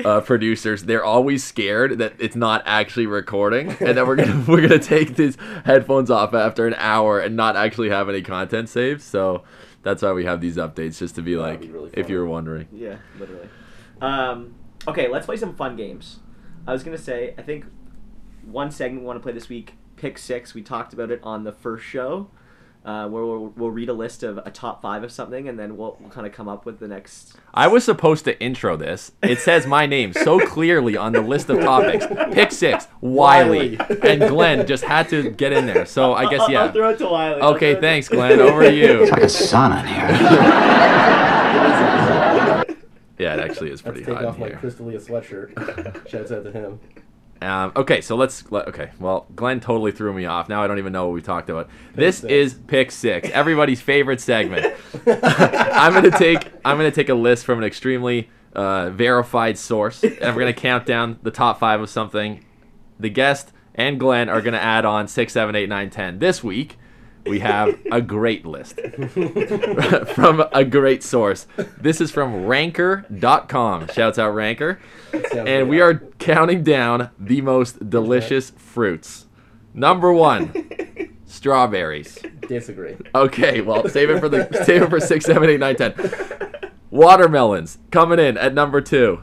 [0.03, 0.85] uh, producers.
[0.85, 5.17] They're always scared that it's not actually recording, and that we're gonna we're gonna take
[5.17, 9.03] these headphones off after an hour and not actually have any content saved.
[9.03, 9.43] So
[9.83, 12.19] that's why we have these updates, just to be That'd like, be really if you
[12.19, 12.69] were wondering.
[12.73, 13.49] Yeah, literally.
[14.01, 14.55] Um,
[14.89, 16.21] okay, let's play some fun games.
[16.67, 17.67] I was gonna say, I think
[18.45, 20.55] one segment we want to play this week, pick six.
[20.55, 22.31] We talked about it on the first show,
[22.85, 25.77] uh, where we'll, we'll read a list of a top five of something, and then
[25.77, 27.35] we'll, we'll kind of come up with the next.
[27.55, 29.13] I was supposed to intro this.
[29.23, 32.07] It says my name so clearly on the list of topics.
[32.35, 34.01] Pick six, Wiley, Wiley.
[34.03, 35.87] and Glenn just had to get in there.
[35.87, 36.65] So I guess yeah.
[36.65, 37.41] I'll throw it to Wiley.
[37.41, 38.41] Okay, throw to- thanks, Glenn.
[38.41, 39.03] Over to you.
[39.03, 41.15] It's Like a sauna in here.
[43.17, 44.59] Yeah, it actually is Let's pretty take hot off in my here.
[44.61, 46.09] Crystalia sweatshirt.
[46.11, 46.81] Shouts out to him.
[47.43, 48.51] Um, okay, so let's.
[48.51, 50.49] let- Okay, well, Glenn totally threw me off.
[50.49, 51.69] Now I don't even know what we talked about.
[51.95, 52.33] this six.
[52.33, 54.75] is pick six, everybody's favorite segment.
[55.07, 56.51] I'm gonna take.
[56.65, 60.87] I'm gonna take a list from an extremely uh, verified source, and we're gonna count
[60.87, 62.45] down the top five of something.
[62.99, 66.21] The guest and Glenn are gonna add on six, seven, eight, nine, ten.
[66.21, 66.79] This week,
[67.27, 68.81] we have a great list
[70.15, 71.47] from a great source.
[71.79, 73.89] This is from Ranker.com.
[73.89, 74.81] Shouts out Ranker.
[75.35, 79.27] And we are counting down the most delicious fruits.
[79.73, 82.19] Number one, strawberries.
[82.49, 82.97] disagree.
[83.15, 85.95] Okay, well, save it for the save it for six, seven, eight, nine, ten.
[86.91, 89.23] Watermelons coming in at number two.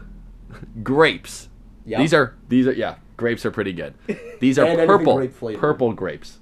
[0.84, 1.48] Grapes.
[1.86, 2.00] Yep.
[2.00, 3.94] These are these are yeah, grapes are pretty good.
[4.42, 6.40] These are purple, grape purple grapes,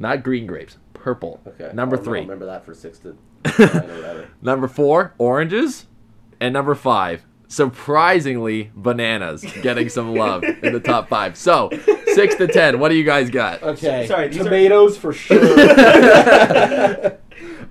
[0.00, 0.78] not green grapes.
[0.94, 1.40] Purple.
[1.46, 1.70] Okay.
[1.72, 3.08] Number oh, I'll- I'll 3 remember that for six to
[3.44, 4.28] nine or whatever.
[4.42, 5.86] Number four, oranges,
[6.40, 11.36] and number five, surprisingly, bananas, getting some love in the top five.
[11.36, 11.70] So
[12.14, 12.78] six to ten.
[12.80, 13.62] What do you guys got?
[13.62, 14.06] Okay.
[14.06, 15.38] Sorry, these are- tomatoes for sure.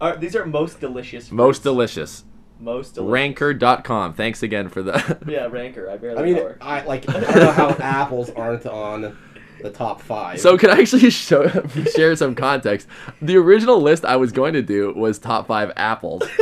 [0.02, 1.30] Are, these are most delicious.
[1.30, 2.24] Most delicious.
[2.58, 3.12] Most delicious.
[3.12, 4.14] Ranker.com.
[4.14, 5.18] Thanks again for the.
[5.28, 5.90] Yeah, ranker.
[5.90, 6.56] I barely I mean, know.
[6.62, 7.08] I like.
[7.10, 9.18] I don't know how apples aren't on
[9.62, 10.40] the top five.
[10.40, 11.48] So can I actually show
[11.96, 12.88] share some context?
[13.22, 16.24] The original list I was going to do was top five apples,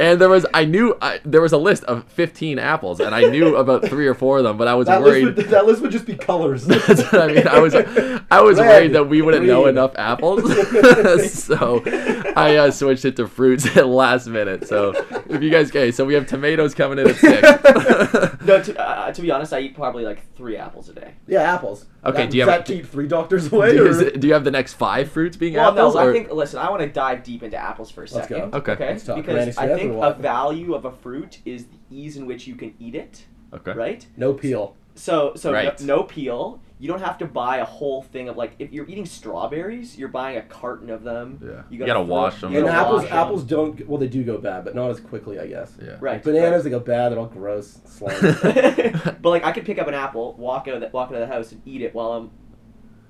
[0.00, 3.22] and there was I knew I, there was a list of fifteen apples, and I
[3.28, 5.24] knew about three or four of them, but I was that worried.
[5.24, 6.66] list, would, that list would just be colors.
[6.66, 7.48] That's what I mean.
[7.48, 10.42] I was I was Red, worried that we wouldn't know enough apples,
[11.32, 11.82] so
[12.36, 14.66] I uh, switched it to fruits at last minute.
[14.68, 14.92] So
[15.28, 17.42] if you guys, okay, so we have tomatoes coming in at six.
[18.44, 21.12] No, to, uh, to be honest, I eat probably like three apples a day.
[21.26, 21.86] yeah, apples.
[22.04, 23.72] Okay, That, do you does have- that keep three doctors away?
[23.72, 25.94] do, or- is it- do you have the next five fruits being Well, apples?
[25.94, 26.32] no, or- I think.
[26.32, 28.50] Listen, I want to dive deep into apples for a Let's second.
[28.50, 28.58] go.
[28.58, 28.72] Okay.
[28.72, 28.88] Okay.
[28.90, 32.16] Let's talk Granny because I think or a value of a fruit is the ease
[32.16, 33.24] in which you can eat it.
[33.54, 33.72] okay.
[33.72, 34.06] Right.
[34.16, 34.76] no peel.
[34.94, 35.78] So so Right.
[35.80, 36.60] no, no peel.
[36.80, 40.08] You don't have to buy a whole thing of like if you're eating strawberries, you're
[40.08, 41.40] buying a carton of them.
[41.42, 41.62] Yeah.
[41.70, 42.52] You gotta gotta wash them.
[42.52, 43.18] you And gotta apples, wash 'em.
[43.18, 43.88] apples don't.
[43.88, 45.72] Well, they do go bad, but not as quickly, I guess.
[45.82, 45.96] Yeah.
[46.00, 46.22] Right.
[46.22, 47.10] Bananas, they go bad.
[47.10, 48.20] They're all gross, slimy.
[49.20, 51.20] but like I could pick up an apple, walk out of the, walk out of
[51.28, 52.30] the house, and eat it while I'm,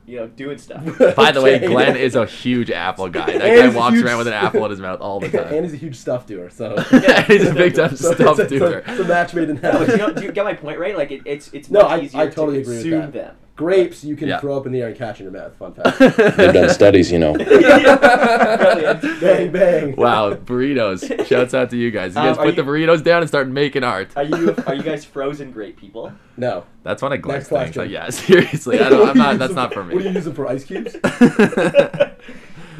[0.06, 0.82] you know, doing stuff.
[1.16, 3.26] By the way, Glenn is a huge apple guy.
[3.26, 5.52] That And guy walks around with an apple in his mouth all the time.
[5.52, 6.74] and he's a huge stuff doer, so.
[6.90, 8.82] Yeah, he's a big time so stuff it's, a, doer.
[8.86, 10.14] It's a match made in No, do, you know, heaven.
[10.14, 10.96] do you get my point, right?
[10.96, 13.12] Like it, it's it's No, much I- easier I totally to agree with that.
[13.12, 13.36] them.
[13.58, 14.38] Grapes, you can Yeah.
[14.38, 15.52] throw up in the air and catch in your mouth.
[15.56, 15.98] Fun fact.
[16.38, 17.32] They've done studies, you know.
[17.34, 19.02] Brilliant.
[19.20, 19.96] bang bang.
[19.96, 21.26] Wow, burritos.
[21.26, 22.14] Shouts out to you guys.
[22.14, 24.12] You Um, guys are put the you- burritos down and start making art.
[24.16, 26.12] Are you are you guys frozen grape people?
[26.36, 26.64] No.
[26.84, 27.76] That's one of Glenn's Next things.
[27.76, 27.92] Like, question.
[27.92, 28.78] yeah, seriously.
[28.78, 29.94] I What don't, do I'm you not, use that's them not for me.
[29.94, 30.16] What do you me.
[30.16, 30.46] use them for?
[30.46, 30.96] Ice cubes?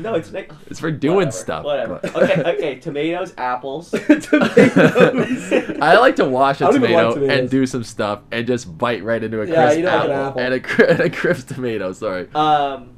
[0.01, 1.65] No, it's like It's for doing whatever, stuff.
[1.65, 2.01] Whatever.
[2.15, 2.75] Okay, okay.
[2.79, 3.91] Tomatoes, apples.
[4.71, 5.53] Tomatoes.
[5.81, 7.39] I like to wash a don't even like tomato tomatoes.
[7.41, 10.11] and do some stuff and just bite right into a Yeah, crisp you don't like
[10.11, 10.41] apple, an apple.
[10.41, 11.93] and a cri- and a crisp tomato.
[11.93, 12.95] Sorry, Um.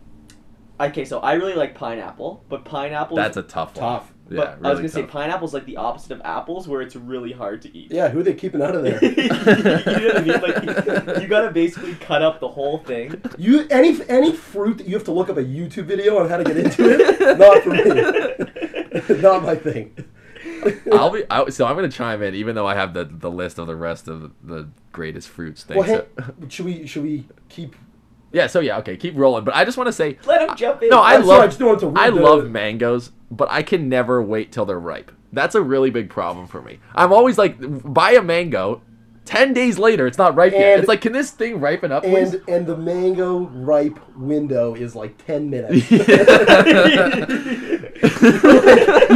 [0.80, 3.16] Okay, so I really like pineapple, but pineapple.
[3.16, 3.98] that's a tough one.
[4.00, 4.12] Tough.
[4.30, 5.10] But Yeah, I was gonna say tough.
[5.10, 7.90] pineapple's like the opposite of apples, where it's really hard to eat.
[7.92, 9.04] Yeah, who are they keeping out of there?
[9.04, 10.40] you know what I mean?
[10.40, 13.20] Like you gotta basically cut up the whole thing.
[13.36, 16.36] You any any fruit that you have to look up a YouTube video on how
[16.36, 19.20] to get into it, not for me.
[19.20, 19.96] not my thing.
[20.92, 23.58] I'll be I, so I'm gonna chime in, even though I have the the list
[23.58, 25.78] of the rest of the greatest fruits things.
[25.86, 25.86] Well,
[26.18, 27.74] hey, should we should we keep?
[28.32, 29.44] yeah, so yeah, okay, keep rolling.
[29.44, 30.90] But I just want to say, Let him jump in.
[30.90, 33.88] no, I I'm sorry, I love just to I the- love mangoes, but I can
[33.88, 35.12] never wait till they're ripe.
[35.32, 36.80] That's a really big problem for me.
[36.94, 38.82] I'm always like, buy a mango.
[39.30, 40.72] Ten days later, it's not ripe yet.
[40.72, 42.34] And- It's like, can this thing ripen up, please?
[42.34, 45.88] And and the mango ripe window is like ten minutes.
[45.90, 45.98] you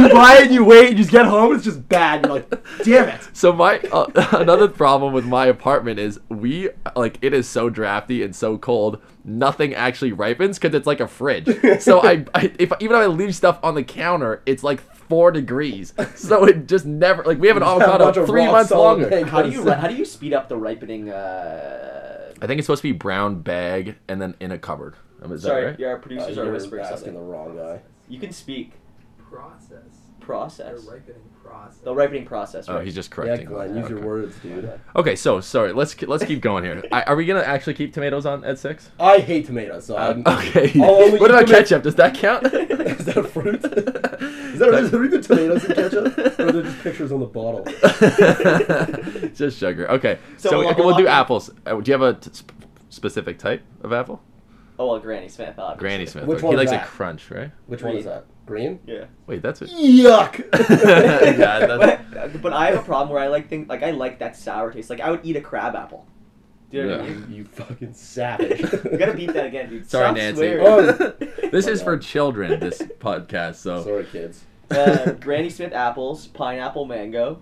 [0.09, 2.25] buy it, and you wait, and you just get home, it's just bad.
[2.25, 2.49] You're like,
[2.83, 3.27] damn it.
[3.33, 4.05] So my uh,
[4.39, 9.01] another problem with my apartment is we like it is so drafty and so cold.
[9.25, 11.49] Nothing actually ripens because it's like a fridge.
[11.81, 15.31] So I, I if even if I leave stuff on the counter, it's like four
[15.31, 15.93] degrees.
[16.15, 18.45] So it just never like we have an You just have a bunch avocado three
[18.47, 19.09] months longer.
[19.09, 19.29] mangoes.
[19.29, 21.09] How do you ri- how do you speed up the ripening?
[21.09, 22.33] Uh...
[22.41, 24.95] I think it's supposed to be brown bag and then in a cupboard.
[25.21, 25.79] Um, Is Sorry, that right?
[25.79, 27.13] yeah, our Uh, producers are you're whispering asking something.
[27.15, 27.79] the wrong guy.
[28.09, 28.73] You can speak.
[29.31, 29.79] process.
[30.25, 30.83] Process.
[30.83, 31.77] The ripening process.
[31.83, 32.65] The ripening process.
[32.67, 33.47] Oh, he's just Yeah, correcting.
[33.47, 34.07] Glenn, use your Okay.
[34.07, 34.79] words, dude.
[34.95, 35.71] Okay, so sorry.
[35.71, 36.83] Let's let's keep going here.
[36.91, 38.89] I, are we gonna actually keep tomatoes on at six?
[38.99, 40.23] I hate tomatoes, so I'm.
[40.25, 40.71] Okay.
[40.79, 41.83] What about tomato- ketchup?
[41.83, 42.45] Does that count?
[42.53, 43.63] Is that a fruit?
[43.65, 46.17] Is that, is there even tomatoes in ketchup?
[46.39, 47.65] Or are there just pictures on the bottle?
[49.35, 49.89] Just sugar.
[49.91, 50.17] Okay.
[50.37, 51.49] So, So we'll- okay, we'll, we'll do apples.
[51.65, 52.31] Uh, do you have a t-
[52.89, 54.21] specific type of apple?
[54.79, 55.55] Oh well, Granny Smith.
[55.57, 55.79] Obviously.
[55.79, 56.25] Granny Smith.
[56.25, 56.83] Which he one is likes that?
[56.83, 57.51] a crunch, right?
[57.67, 58.25] Which one is that?
[58.45, 58.79] Green?
[58.85, 59.05] Yeah.
[59.25, 59.69] Wait, that's what.
[59.71, 60.37] Yuck!
[60.69, 64.19] yeah, that's, But, but I have a problem where I like things like I like
[64.19, 64.89] that sour taste.
[64.89, 66.05] Like I would eat a crab apple.
[66.69, 67.13] Do you know what I Yeah.
[67.15, 67.31] mean?
[67.31, 68.59] you fucking savage.
[68.61, 69.89] You gotta beat that again, dude.
[69.89, 70.57] Sorry, Stop Nancy.
[70.59, 71.13] Oh.
[71.51, 72.59] this is for children.
[72.59, 73.55] This podcast.
[73.55, 74.43] So Sorry, kids.
[74.71, 77.39] uh, Granny Smith apples, pineapple, mango.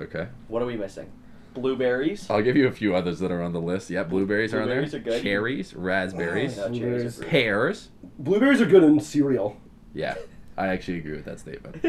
[0.00, 0.28] okay.
[0.48, 1.10] What are we missing?
[1.54, 2.28] Blueberries.
[2.28, 3.88] I'll give you a few others that are on the list.
[3.88, 4.82] Yeah, blueberries, are on there.
[4.82, 5.22] Are good.
[5.22, 7.88] Cherries, raspberries, No, cherries pears.
[8.18, 9.56] Blueberries are good in cereal.
[9.94, 10.16] Yeah,
[10.56, 11.82] I actually agree with that statement.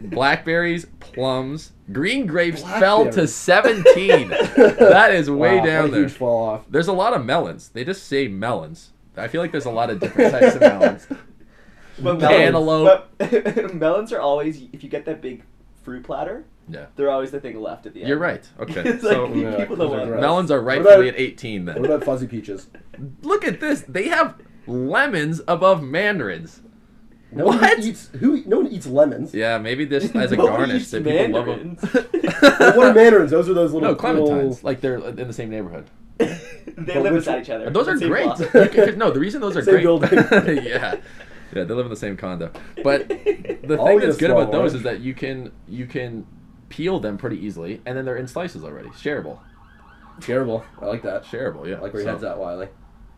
[0.00, 4.28] Blackberries, plums, green grapes fell to 17.
[4.28, 6.00] that is way Wow, down a there.
[6.02, 6.64] Huge fall off.
[6.68, 7.68] There's a lot of melons.
[7.70, 8.92] They just say melons.
[9.16, 11.06] I feel like there's a lot of different types of melons.
[11.98, 13.08] But Cantaloupe.
[13.18, 15.42] But melons are always if you get that big
[15.82, 16.44] fruit platter.
[16.68, 16.86] Yeah.
[16.96, 18.08] They're always the thing left at the end.
[18.08, 18.46] You're right.
[18.58, 18.82] Okay.
[18.90, 21.76] It's so like, Yeah, people don't want melons are rightfully about- at 18 then.
[21.80, 22.66] What about fuzzy peaches?
[23.22, 23.82] Look at this.
[23.82, 24.34] They have
[24.66, 26.60] lemons above mandarins.
[27.32, 28.42] No one eats who?
[28.46, 29.34] No one eats lemons.
[29.34, 31.78] Yeah, maybe this as a Nobody garnish eats that people love them.
[31.82, 32.42] mandarins.
[32.60, 33.30] Well, what are mandarins?
[33.30, 34.62] Those are those little no, cool- clementines.
[34.62, 35.86] Like they're in the same neighborhood.
[36.18, 36.38] they
[36.76, 37.68] But live beside each other.
[37.70, 38.30] Those are great.
[38.72, 39.82] can- no, the reason those are Same great.
[39.82, 40.10] building.
[40.64, 40.96] yeah,
[41.54, 42.50] yeah, they live in the same condo.
[42.82, 44.74] But the thing eat that's good about those orange.
[44.74, 46.26] is that you can you can
[46.68, 49.38] peel them pretty easily, and then they're in slices already, shareable.
[50.20, 51.24] Shareable, I like that.
[51.24, 51.76] Shareable, yeah.
[51.76, 52.68] I like where your So- head's at, Wiley.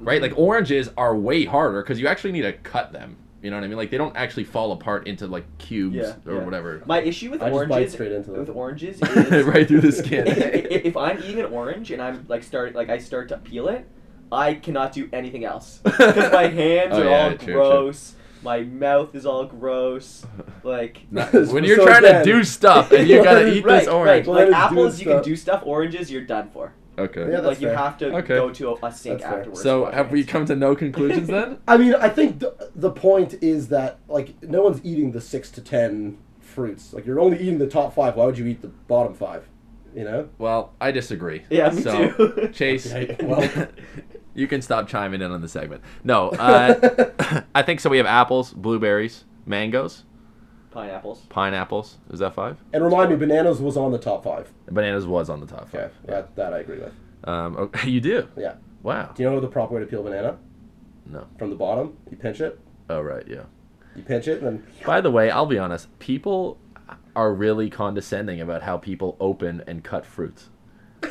[0.00, 0.20] right?
[0.20, 3.16] Like oranges are way harder because you actually need to cut them.
[3.42, 3.76] You know what I mean?
[3.76, 6.44] Like they don't actually fall apart into like cubes Yeah, or yeah.
[6.44, 6.82] whatever.
[6.86, 8.40] My issue with I just bite oranges, straight into them.
[8.40, 10.26] with oranges, is right through the skin.
[10.28, 13.68] if, if I'm eating an orange and I'm like start like I start to peel
[13.68, 13.86] it,
[14.32, 17.54] I cannot do anything else because my hands Oh, are yeah, all true, true.
[17.54, 18.14] gross.
[18.42, 20.24] My mouth is all gross.
[20.62, 23.88] Like Not- when you're trying again- to do stuff and you gotta eat right, this
[23.88, 24.26] orange.
[24.26, 24.46] right.
[24.46, 25.62] Like apples, doing you can do stuff.
[25.64, 26.72] Oranges, you're done for.
[26.98, 27.20] Okay.
[27.20, 27.76] Yeah, that's like you fair.
[27.76, 28.34] have to Okay.
[28.34, 29.38] go to a, a sink That's fair.
[29.40, 29.62] afterwards.
[29.62, 31.58] So have your we come to no conclusions then?
[31.68, 35.50] I mean, I think the, the point is that like no one's eating the six
[35.52, 36.92] to ten fruits.
[36.92, 38.16] Like you're only eating the top five.
[38.16, 39.48] Why would you eat the bottom five?
[39.94, 40.28] You know.
[40.38, 41.44] Well, I disagree.
[41.50, 42.48] Yeah, me so, too.
[42.52, 43.68] Chase, Okay, well.
[44.34, 45.82] you can stop chiming in on the segment.
[46.04, 47.10] No, uh,
[47.54, 47.88] I think so.
[47.90, 50.04] We have apples, blueberries, mangoes,
[50.82, 51.18] Pineapples.
[51.28, 51.96] pineapples.
[52.10, 52.56] Is that five?
[52.72, 54.52] And remind me, bananas was on the top five.
[54.70, 55.92] Bananas was on the top Okay, five.
[56.06, 56.92] that, that I agree with.
[57.24, 58.28] Um, okay, you do.
[58.36, 58.54] Yeah.
[58.82, 59.12] Wow.
[59.14, 60.38] Do you know the proper way to peel a banana?
[61.06, 61.26] No.
[61.38, 62.60] From the bottom, you pinch it.
[62.88, 63.42] Oh right, yeah.
[63.96, 65.98] You pinch it, and then By the way, I'll be honest.
[65.98, 66.58] People
[67.16, 70.50] are really condescending about how people open and cut fruits.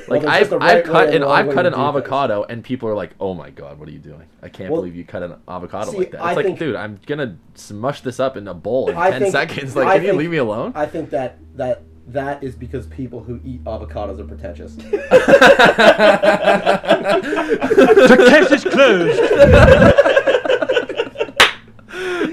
[0.10, 1.88] Like there's I've, right I've cut and and I've cut an do things.
[1.88, 4.24] avocado and people are like, "Oh my god, what are you doing?
[4.42, 6.60] I can't Well, believe you cut an avocado see, like that." It's I like, think-
[6.60, 9.76] dude, I'm gonna smush this up in a bowl in I ten think- seconds.
[9.76, 10.74] Like, I can you leave me alone?
[10.76, 14.76] I think that that that is because people who eat avocados are pretentious.
[14.76, 14.84] The
[18.30, 19.20] case is closed.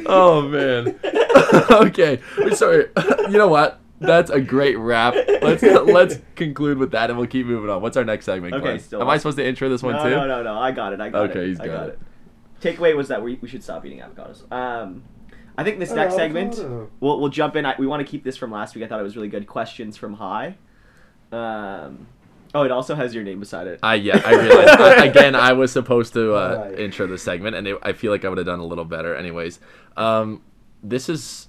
[0.07, 0.99] oh man.
[1.89, 2.21] okay,
[2.55, 2.87] sorry.
[3.25, 3.81] You know what?
[4.01, 5.15] That's a great wrap.
[5.15, 7.81] Let's let's conclude with that, and we'll keep moving on.
[7.81, 8.55] What's our next segment?
[8.55, 8.81] Okay, Glenn?
[8.81, 10.11] still- Am I supposed to intro this one no, too?
[10.11, 10.59] no, no, no.
[10.59, 11.01] I got it.
[11.01, 11.31] I got it.
[11.31, 11.99] Okay, he's I got it.
[12.61, 14.51] Takeaway was that we, we should stop eating avocados.
[14.53, 15.05] Um,
[15.57, 16.57] I think this An next segment
[17.01, 17.65] we'll we'll jump in.
[17.67, 18.85] I, we want to keep this from last week.
[18.85, 19.47] I thought it was really good.
[19.47, 20.57] Questions from High.
[21.31, 22.07] Um,
[22.55, 23.81] oh, it also has your name beside it.
[23.83, 24.69] I yeah, I realized.
[24.81, 26.79] I, again, I was supposed to uh, Right.
[26.81, 29.15] intro the segment, and it, I feel like I would have done a little better.
[29.15, 29.61] Anyways,
[29.97, 30.43] um,
[30.83, 31.49] this is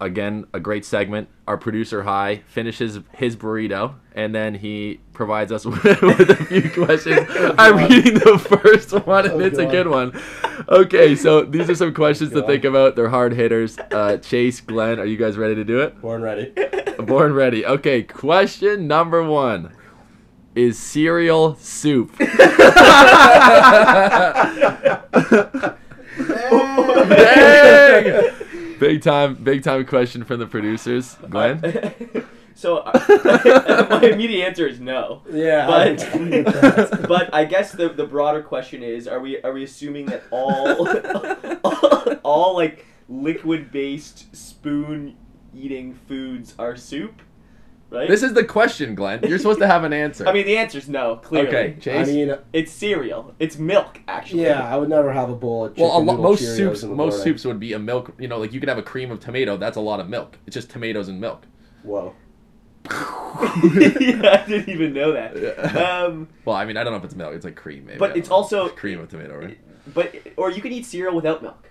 [0.00, 1.28] again a great segment.
[1.46, 6.68] Our producer High finishes his burrito, and then he provides us with, with a few
[6.70, 7.26] questions.
[7.58, 10.18] I'm reading the first one, and Oh, it's a good one.
[10.68, 12.96] Okay, so these are some questions to think about.
[12.96, 13.78] They're hard hitters.
[13.78, 16.00] Uh, Chase, Glenn, are you guys ready to do it?
[16.00, 16.52] Born ready.
[16.98, 17.64] Born ready.
[17.64, 19.72] Okay, question number one.
[20.54, 22.16] Is cereal soup?
[27.08, 28.30] Dang!
[28.78, 31.16] Big time, big time question from the producers.
[31.28, 31.60] Glenn?
[32.54, 35.22] so uh, my immediate answer is no.
[35.30, 35.66] Yeah.
[35.66, 37.06] But agree with that.
[37.08, 40.88] but I guess the, the broader question is: Are we are we assuming that all
[41.64, 45.16] all, all like liquid based spoon
[45.54, 47.22] eating foods are soup?
[47.88, 48.08] Right.
[48.08, 49.20] This is the question, Glenn.
[49.22, 50.26] You're supposed to have an answer.
[50.28, 51.16] I mean, the answer's no.
[51.16, 51.48] Clearly.
[51.76, 53.34] okay, I mean, It's cereal.
[53.38, 54.42] It's milk, actually.
[54.42, 56.82] yeah, I would never have a bowl of chicken well, a lo- most Cheerios soups,
[56.82, 57.18] most morning.
[57.18, 58.12] soups would be a milk.
[58.18, 59.56] You know, like you could have a cream of tomato.
[59.56, 60.36] That's a lot of milk.
[60.46, 61.44] It's just tomatoes and milk.
[61.84, 62.12] Whoa.
[62.90, 62.92] yeah,
[64.44, 65.36] I didn't even know that.
[65.40, 66.04] Yeah.
[66.04, 67.34] Um, Well, I mean, I don't know if it's milk.
[67.34, 67.98] It's like cream, maybe.
[67.98, 68.36] But it's know.
[68.36, 69.58] also- cream of tomato, right?
[69.94, 71.70] but or you can eat cereal without milk.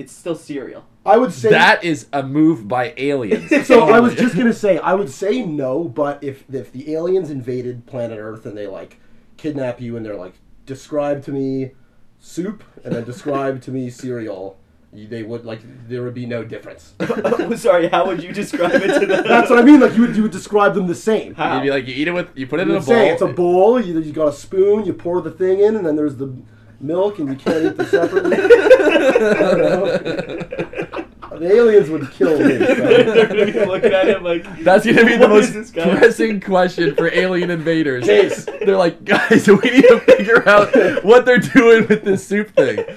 [0.00, 0.84] It's still cereal.
[1.04, 3.50] I would say That is a move by aliens.
[3.66, 7.30] So I was just gonna say, I would say no, but if if the aliens
[7.30, 8.98] invaded planet Earth and they like
[9.36, 10.34] kidnap you and they're like,
[10.66, 11.72] describe to me
[12.18, 14.56] soup and then describe to me cereal,
[14.92, 16.94] they would like there would be no difference.
[17.56, 19.24] Sorry, how would you describe it to them?
[19.26, 19.80] That's what I mean.
[19.80, 21.34] Like you would you would describe them the same.
[21.34, 21.56] How?
[21.56, 22.94] You'd be like, you eat it with, you put it You in a bowl.
[22.94, 23.80] say it's a bowl.
[23.80, 24.84] You you got a spoon.
[24.86, 26.34] You pour the thing in, and then there's the
[26.80, 28.36] milk, and you can't eat them separately.
[28.36, 31.06] I don't know.
[31.38, 32.58] The aliens would kill me.
[32.58, 32.74] so.
[32.74, 35.96] They're gonna be looking at him like That's gonna be the "What is most guy?"
[35.96, 38.04] pressing question for alien invaders.
[38.04, 38.44] Chase.
[38.44, 42.84] They're like, guys, we need to figure out what they're doing with this soup thing.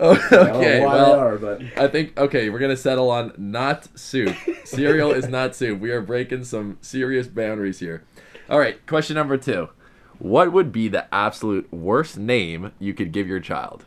[0.00, 2.76] Oh, I don't know Okay, why well, they are, but I think okay, we're gonna
[2.76, 4.32] settle on not soup.
[4.64, 5.80] Cereal is not soup.
[5.80, 8.04] We are breaking some serious boundaries here.
[8.48, 9.70] All right, question number two.
[10.18, 13.84] What would be the absolute worst name you could give your child?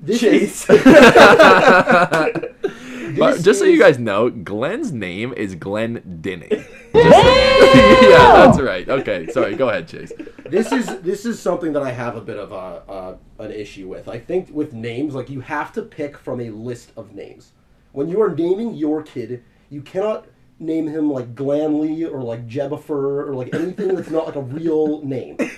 [0.00, 0.68] this Chase.
[0.68, 0.82] is.
[3.18, 6.50] But This just so you guys know, Glenn's name is Glenn Dinning.
[6.94, 8.88] yeah, that's right.
[8.88, 9.54] Okay, sorry.
[9.54, 10.12] Go ahead, Chase.
[10.44, 13.88] this is this is something that I have a bit of a, uh, an issue
[13.88, 14.08] with.
[14.08, 17.52] I think with names, like you have to pick from a list of names.
[17.92, 20.26] When you are naming your kid, you cannot
[20.58, 25.02] name him like Glanley or like Jebifer or like anything that's not like a real
[25.04, 25.36] name.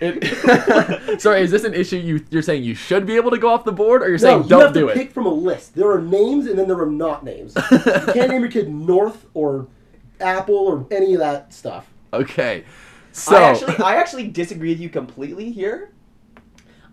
[0.00, 3.50] It, sorry, is this an issue you you're saying you should be able to go
[3.50, 4.94] off the board, or you're No, saying you don't have do to it?
[4.94, 5.74] pick from a list.
[5.74, 7.56] There are names and then there are not names.
[7.56, 7.78] you
[8.12, 9.66] can't name your kid North or
[10.20, 11.92] Apple or any of that stuff.
[12.12, 12.64] Okay,
[13.10, 15.90] so I actually, I actually disagree with you completely here.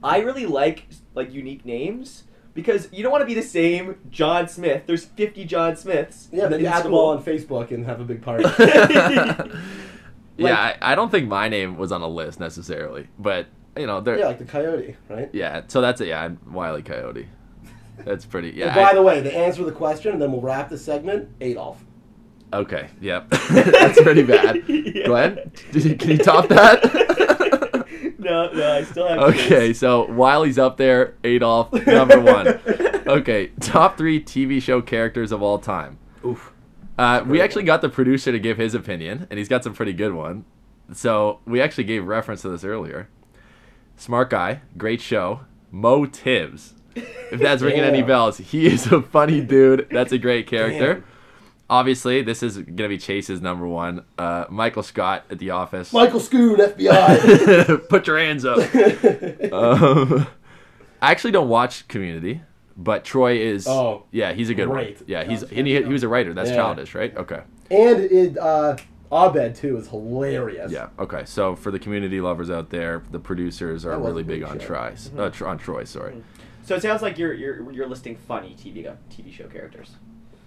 [0.03, 2.23] I really like like unique names
[2.55, 4.83] because you don't want to be the same John Smith.
[4.87, 6.29] There's 50 John Smiths.
[6.31, 8.43] Yeah, in, then you in add them all on Facebook and have a big party.
[10.37, 13.45] yeah, I, I don't think my name was on a list necessarily, but
[13.77, 15.29] you know, they're Yeah, like the coyote, right?
[15.33, 16.07] Yeah, so that's it.
[16.07, 17.27] Yeah, I'm Wiley Coyote.
[17.99, 18.49] That's pretty.
[18.51, 18.67] Yeah.
[18.67, 21.29] And by I- the way, to answer the question, and then we'll wrap the segment,
[21.41, 21.83] Adolf.
[22.53, 22.89] okay.
[23.01, 23.29] Yep.
[23.51, 24.63] that's pretty bad.
[24.67, 25.05] Yeah.
[25.07, 27.34] Glenn, did you, can you top that?
[28.25, 29.19] No, no, I still have.
[29.19, 29.79] Okay, kids.
[29.79, 32.59] so he's up there, Adolf, number one.
[33.07, 35.99] Okay, top three TV show characters of all time.
[36.25, 36.51] Oof.
[36.97, 39.93] Uh, we actually got the producer to give his opinion, and he's got some pretty
[39.93, 40.43] good one.
[40.91, 43.09] So we actually gave reference to this earlier.
[43.95, 45.41] Smart guy, great show.
[45.69, 46.73] Mo Tibbs.
[46.95, 49.87] If that's ringing any bells, he is a funny dude.
[49.91, 50.95] That's a great character.
[50.95, 51.03] Damn.
[51.69, 54.05] Obviously, this is gonna be Chase's number one.
[54.19, 55.91] Uh, Michael Scott at The Office.
[55.93, 57.87] Michael Scarn, FBI.
[57.89, 58.57] Put your hands up.
[59.53, 60.27] um,
[61.01, 62.41] I actually don't watch Community,
[62.77, 63.67] but Troy is.
[63.67, 64.97] Oh, yeah, he's a good great.
[64.97, 65.05] one.
[65.07, 66.33] Yeah, he's and he, he was a writer.
[66.35, 66.57] That's Yeah.
[66.57, 67.15] childish, right?
[67.17, 67.41] Okay.
[67.71, 68.77] and it, uh,
[69.11, 70.71] Abed too is hilarious.
[70.71, 70.89] Yeah.
[70.99, 71.23] Okay.
[71.25, 74.65] So for the community lovers out there, the producers are really big great on show.
[74.67, 75.11] Troy's.
[75.17, 76.21] Uh, on Troy, sorry.
[76.63, 79.91] So it sounds like you're you're you're listing funny TV TV show characters,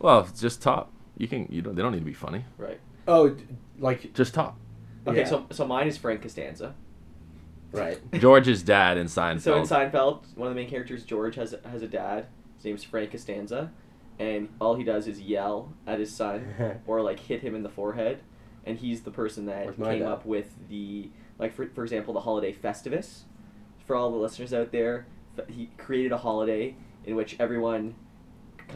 [0.00, 0.92] Well, it's just top.
[1.18, 1.46] You can.
[1.50, 1.74] You don't.
[1.74, 2.44] They don't need to be funny.
[2.57, 2.81] right?
[3.07, 3.37] Oh,
[3.78, 4.57] like Just talk.
[5.07, 5.24] Okay, Yeah.
[5.26, 6.74] so so mine is Frank Costanza.
[7.72, 7.98] right.
[8.20, 9.40] George's dad in Seinfeld.
[9.40, 12.26] So in Seinfeld, one of the main characters, George, has has a dad.
[12.57, 13.70] His name's Frank Costanza,
[14.18, 17.68] and all he does is yell at his son or like hit him in the
[17.68, 18.20] forehead,
[18.66, 20.09] and he's the person that Where's my came dad?
[20.12, 23.20] up with the like for for example the holiday Festivus.
[23.87, 25.07] For all the listeners out there,
[25.38, 26.74] f- he created a holiday
[27.07, 27.94] in which everyone c-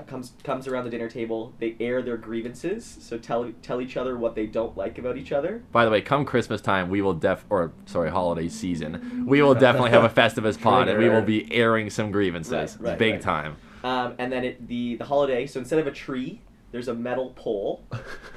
[0.07, 1.53] comes comes around the dinner table.
[1.59, 5.33] They air their grievances, so tell tell each other what they don't like about each
[5.33, 5.63] other.
[5.73, 9.55] By the way, come Christmas time, we will def or sorry, holiday season, we will
[9.55, 13.13] definitely have a Festivus pod, and we will be airing some grievances, Right, right, big
[13.15, 13.23] right.
[13.23, 13.57] time.
[13.85, 15.47] Um, and then it, the the holiday.
[15.47, 17.85] So instead of a tree, there's a metal pole,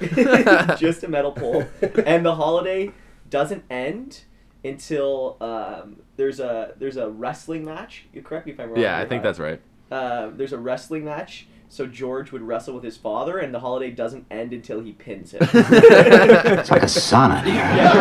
[0.76, 1.64] just a metal pole,
[2.04, 2.92] and the holiday
[3.30, 4.24] doesn't end
[4.64, 8.06] until um, there's a there's a wrestling match.
[8.12, 8.80] You correct me if I'm wrong.
[8.80, 9.60] Yeah, I think that's right.
[9.90, 11.46] Uh, there's a wrestling match.
[11.68, 15.32] So George would wrestle with his father, and the holiday doesn't end until he pins
[15.32, 15.40] him.
[15.42, 17.54] It's like a sauna here.
[17.54, 17.92] Yeah.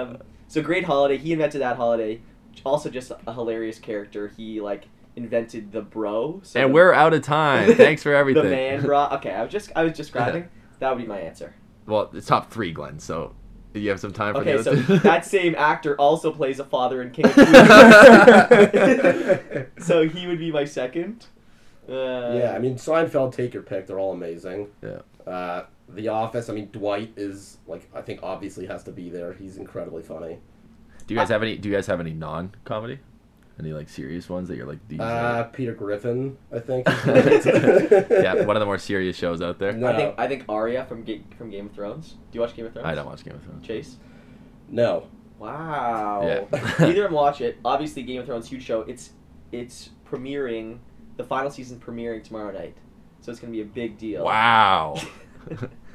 [0.00, 0.18] um,
[0.48, 1.16] so great holiday.
[1.16, 2.20] He invented that holiday.
[2.64, 4.28] Also, just a hilarious character.
[4.36, 4.84] He like
[5.16, 6.40] invented the bro.
[6.44, 7.74] So And we're out of time.
[7.74, 8.44] Thanks for everything.
[8.44, 9.14] The man bra.
[9.16, 10.48] Okay, I was just I was describing.
[10.78, 11.54] that would be my answer.
[11.86, 12.98] Well, it's top three, Glenn.
[12.98, 13.34] So
[13.74, 14.98] you have some time for Okay, the so two?
[15.00, 17.46] that same actor also plays a father in King of Queens.
[19.78, 21.26] so he would be my second.
[21.88, 23.86] Uh, Yeah, I mean Seinfeld, take your pick.
[23.86, 24.68] They're all amazing.
[24.82, 25.00] Yeah.
[25.30, 26.48] Uh, the Office.
[26.48, 29.32] I mean Dwight is like I think obviously has to be there.
[29.32, 30.38] He's incredibly funny.
[31.06, 31.56] Do you guys have any?
[31.56, 33.00] Do you guys have any non-comedy?
[33.60, 35.00] Any like serious ones that you're like these?
[35.00, 36.86] Uh, Peter Griffin, I think.
[38.10, 39.72] yeah, one of the more serious shows out there.
[39.72, 39.88] No.
[39.88, 42.12] I think I think Arya from Ga- from Game of Thrones.
[42.12, 42.86] Do you watch Game of Thrones?
[42.86, 43.66] I don't watch Game of Thrones.
[43.66, 43.98] Chase.
[44.70, 45.08] No.
[45.38, 46.22] Wow.
[46.22, 46.74] Yeah.
[46.80, 47.58] Neither of them watch it.
[47.62, 48.80] Obviously, Game of Thrones huge show.
[48.82, 49.10] It's
[49.52, 50.78] it's premiering.
[51.18, 52.78] The final season premiering tomorrow night,
[53.20, 54.24] so it's gonna be a big deal.
[54.24, 54.96] Wow.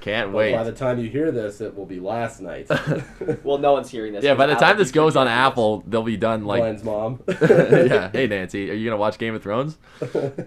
[0.05, 0.53] Can't But wait.
[0.53, 2.69] by the time you hear this, it will be last night.
[3.43, 4.23] Well, no one's hearing this.
[4.23, 5.51] yeah, by the time this goes on rejecting this.
[5.51, 6.61] Apple, they'll be done like.
[6.61, 7.23] Glenn's mom.
[7.41, 8.11] yeah.
[8.13, 9.79] Hey Nancy, are you gonna watch Game of Thrones?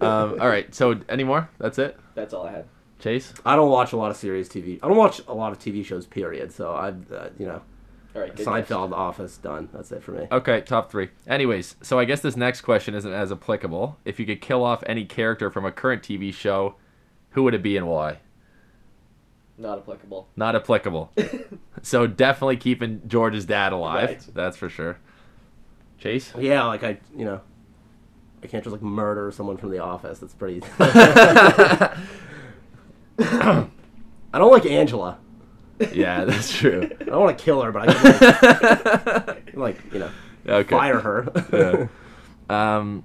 [0.00, 0.72] Um, all right.
[0.72, 1.48] So any more?
[1.58, 1.98] That's it.
[2.14, 2.66] That's all I had.
[3.00, 3.34] Chase.
[3.44, 4.78] I don't watch a lot of serious TV.
[4.80, 6.06] I don't watch a lot of TV shows.
[6.06, 6.52] Period.
[6.52, 7.62] So I've uh, you know
[8.14, 8.34] All right.
[8.34, 9.68] Good Seinfeld, Office, done.
[9.72, 10.28] That's it for me.
[10.30, 11.08] Okay, top three.
[11.26, 13.98] Anyways, so I guess this next question isn't as applicable.
[14.04, 16.76] If you could kill off any character from a current TV show,
[17.30, 18.18] who would it be and why?
[19.58, 20.28] Not applicable.
[20.36, 21.12] Not applicable.
[21.82, 24.08] so definitely keeping George's dad alive.
[24.08, 24.26] Right.
[24.34, 24.98] That's for sure.
[25.98, 26.32] Chase.
[26.38, 27.40] Yeah, like I you know
[28.42, 30.20] I can't just like murder someone from The Office.
[30.20, 30.62] That's pretty.
[33.18, 33.68] I
[34.32, 35.18] don't like Angela.
[35.92, 36.88] yeah, that's true.
[37.00, 40.10] I don't want to kill her, but I can like, like you know
[40.48, 40.70] Okay.
[40.76, 41.88] fire her.
[42.48, 42.76] Yeah.
[42.76, 43.04] Um,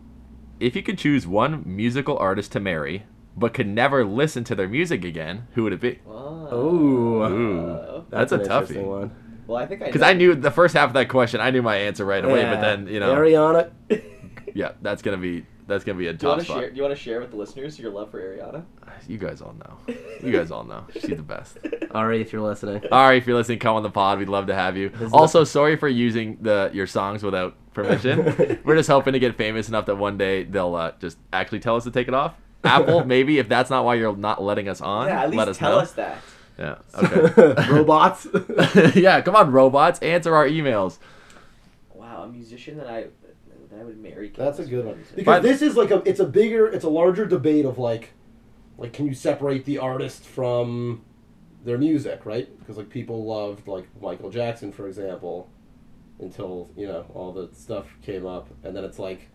[0.60, 3.04] if you could choose one musical artist to marry,
[3.36, 6.00] but could never listen to their music again, who would it be?
[6.08, 6.56] Oh.
[6.56, 7.24] Ooh.
[7.24, 8.84] Ooh, that's, a an toughie.
[8.84, 9.12] one.
[9.48, 10.02] Well, I think I Because.
[10.02, 12.62] I knew the first half of that question, I knew my answer right away, but
[12.62, 13.72] then you know, Ariana.
[14.54, 16.62] yeah, that's gonna be that's gonna be a Do you want tough to spot.
[16.62, 16.70] share?
[16.70, 18.64] Do you want to share with the listeners your love for Ariana?
[19.08, 19.96] You guys all know.
[20.22, 20.86] You guys all know.
[20.94, 21.58] She's the best.
[21.92, 22.84] Ari, if you're listening.
[22.92, 24.18] All right, if you're listening, come on the pod.
[24.20, 24.92] We'd love to have you.
[25.12, 28.62] Also, sorry for using the your songs without permission.
[28.64, 31.76] We're just hoping to get famous enough that one day they'll uh, just actually tell
[31.76, 32.36] us to take it off.
[32.64, 35.48] Apple, maybe if that's not why you're not letting us on, yeah, at least let
[35.48, 35.80] us tell know.
[35.80, 36.18] us that.
[36.58, 36.76] Yeah.
[36.96, 37.68] Okay.
[37.72, 38.28] Robots.
[38.96, 39.22] yeah.
[39.22, 40.98] Come on, robots, answer our emails.
[41.94, 43.08] Wow, a musician that I
[43.72, 44.32] that I would marry.
[44.36, 45.04] That's a good one.
[45.16, 48.12] Because But- this is like a it's a bigger it's a larger debate of like
[48.78, 51.04] like can you separate the artist from
[51.66, 52.48] their music, right?
[52.60, 55.50] Because like people loved like Michael Jackson for example
[56.20, 59.30] until, you know, all the stuff came up and then it's like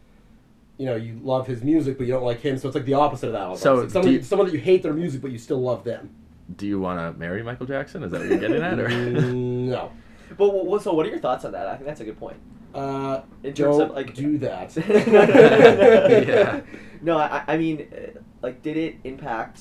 [0.79, 2.95] you know, you love his music but you don't like him, so it's like the
[2.95, 3.43] opposite of that.
[3.43, 3.62] almost.
[3.62, 6.11] So, It's someone, you- someone that you hate their music but you still love them.
[6.57, 8.03] Do you want to marry Michael Jackson?
[8.05, 8.79] Is that what you're getting at?
[8.79, 8.89] Or?
[8.89, 9.33] Mm,
[9.68, 9.91] no.
[10.39, 11.66] But wh- wh- so, what are your thoughts on that?
[11.66, 12.39] I think that's a good point.
[12.74, 14.74] Uh, In terms don't of, like- do that.
[16.29, 16.61] Yeah.
[17.03, 19.61] No, I, I mean, uh, like, did it impact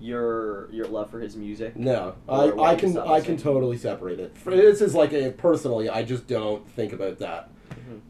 [0.00, 1.76] your your love for his music?
[1.76, 4.36] No, I, I can I can totally separate it.
[4.38, 7.50] For, this is like a personally, I just don't think about that,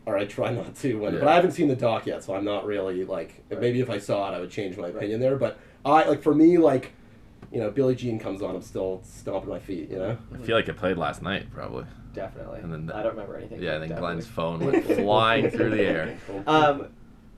[0.07, 0.95] or I try not to.
[0.95, 3.43] When, But I haven't seen the doc yet, so I'm not really like.
[3.51, 5.37] Maybe if I saw it, I would change my opinion there.
[5.37, 6.93] But I like for me, like,
[7.53, 9.91] you know, Billie Jean comes on, I'm still stomping my feet.
[9.91, 10.19] You know.
[10.35, 11.85] I feel like it played last night, probably.
[12.15, 12.61] Definitely.
[12.61, 13.63] And then the- I don't remember anything.
[13.63, 14.15] Yeah, but and then definitely.
[14.15, 16.19] Glenn's phone went flying through the air.
[16.47, 16.89] Um,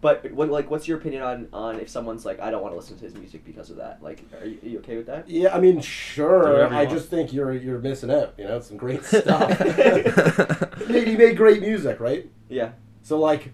[0.00, 2.76] but what like what's your opinion on on if someone's like I don't want to
[2.76, 4.02] listen to his music because of that?
[4.02, 5.28] Like, are you, are you okay with that?
[5.28, 6.66] Yeah, I mean, sure.
[6.66, 6.90] I want.
[6.90, 8.34] just think you're you're missing out.
[8.38, 9.58] You know, some great stuff.
[9.58, 12.30] he made- he made great music, right?
[12.48, 12.72] Yeah.
[13.02, 13.52] So like,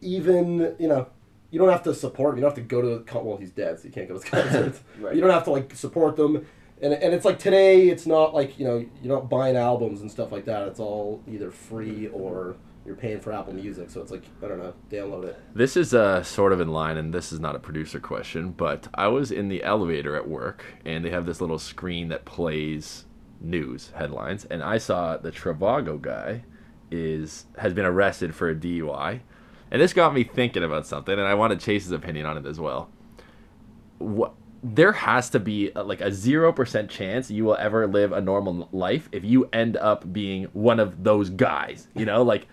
[0.00, 1.08] even you know,
[1.50, 2.38] you don't have to support him.
[2.38, 4.18] You don't have to go to the con- well, he's dead, so you can't go
[4.18, 4.80] to his concerts.
[5.00, 5.14] Right.
[5.14, 6.46] You don't have to like support them.
[6.80, 10.10] And, and it's like today, it's not like you know you're not buying albums and
[10.10, 10.68] stuff like that.
[10.68, 12.56] It's all either free or
[12.88, 13.90] you're paying for Apple Music.
[13.90, 15.38] So it's like I don't know, download it.
[15.54, 18.88] This is uh, sort of in line, and this is not a producer question, but
[18.94, 23.04] I was in the elevator at work, and they have this little screen that plays
[23.40, 26.44] news headlines, and I saw the Trivago guy
[26.90, 29.20] is has been arrested for a DUI,
[29.70, 32.58] and this got me thinking about something, and I wanted Chase's opinion on it as
[32.58, 32.90] well.
[33.98, 34.32] What
[34.62, 38.20] there has to be uh, like a zero percent chance you will ever live a
[38.20, 41.86] normal life if you end up being one of those guys.
[41.94, 42.48] You know, like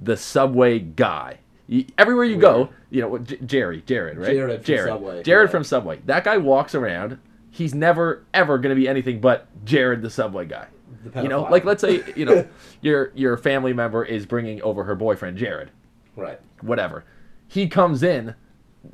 [0.00, 1.38] the subway guy.
[1.98, 4.32] Everywhere you go, you know, J- Jerry, Jared, right?
[4.32, 5.50] Jared from Subway, Jared yeah.
[5.50, 6.00] from Subway.
[6.06, 7.18] That guy walks around.
[7.50, 10.68] He's never ever going to be anything but Jared, the Subway guy.
[11.04, 12.48] The You know, like let's say you know
[12.80, 15.70] your your family member is bringing over her boyfriend Jared,
[16.16, 16.40] right.
[16.62, 17.04] whatever.
[17.46, 18.34] He comes in,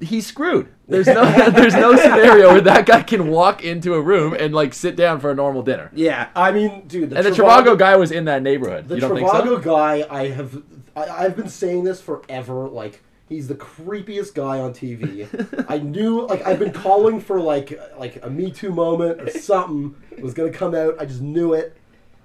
[0.01, 0.69] he's screwed.
[0.89, 4.75] There's no there's no scenario where that guy can walk into a room and like
[4.75, 5.91] sit down for a normal dinner.
[5.95, 6.29] Yeah.
[6.35, 8.89] I mean, dude, the And the Trivago- guy was in that neighborhood.
[8.89, 9.77] The you don't Trivago think so?
[9.77, 10.63] guy, I have,
[10.97, 12.69] I, I've been saying this forever.
[12.69, 15.27] Like he's the creepiest guy on TV.
[15.69, 19.95] I knew, like, I've been calling for like, like a Me Too moment or something
[20.21, 20.97] was gonna come out.
[21.01, 21.77] I just knew it.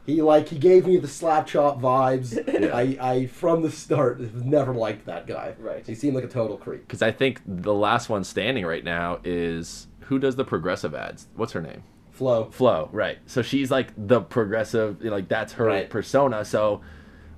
[0.05, 2.35] He like he gave me the slap chop vibes.
[2.59, 2.75] Yeah.
[2.75, 5.53] I, I from the start never liked that guy.
[5.59, 5.85] Right.
[5.85, 6.81] He seemed like a total creep.
[6.87, 11.27] Because I think the last one standing right now is who does the progressive ads?
[11.35, 11.83] What's her name?
[12.11, 12.49] Flo.
[12.51, 13.19] Flo, right?
[13.27, 15.89] So she's like the progressive, like that's her Right.
[15.89, 16.43] persona.
[16.43, 16.81] So,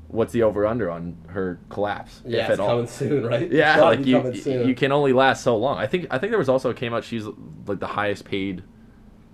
[0.07, 2.21] what's the over under on her collapse?
[2.25, 2.69] Yeah, if it's at all?
[2.69, 3.51] coming soon, right?
[3.51, 4.67] Yeah, like you, soon.
[4.67, 5.77] you can only last so long.
[5.77, 7.25] I think I think there was also came out she's
[7.67, 8.63] like the highest paid.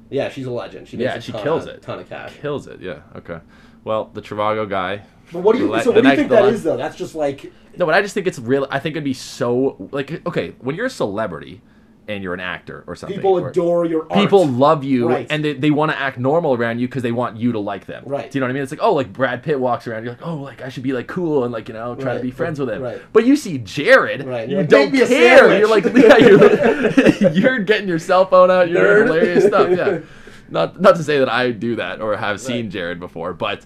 [0.10, 0.88] Yeah, she's a legend.
[0.88, 1.82] She makes Yeah, a she ton kills of, it.
[1.82, 2.34] Ton of cash.
[2.42, 2.80] Kills it.
[2.82, 3.00] Yeah.
[3.16, 3.40] Okay.
[3.84, 5.02] Well, the Trivago guy.
[5.32, 5.68] But what do you?
[5.68, 6.78] the le- so what do you next- think the that last- is though?
[6.78, 8.66] That's just like No, but I just think it's real.
[8.72, 11.62] I think it'd be so like okay when you're a celebrity
[12.08, 13.18] and you're an actor or something.
[13.18, 14.20] people or- adore your art.
[14.22, 15.28] people love you Right.
[15.30, 17.86] and they, they want to act normal around you because they want you to like
[17.86, 18.32] them Right.
[18.32, 20.14] do you know what i mean it's like oh like brad pitt walks around you're
[20.14, 22.32] like oh like i should be like cool and like you know try to be
[22.32, 23.02] friends with him Right.
[23.14, 24.48] but you see jared Right.
[24.48, 28.26] you like, don't "Make me a care you're like yeah, you're, you're getting your cell
[28.26, 29.08] phone out you're Nerd.
[29.08, 30.00] hilarious stuff yeah
[30.50, 32.70] not not to say that i do that or have seen Right.
[32.72, 33.66] jared before but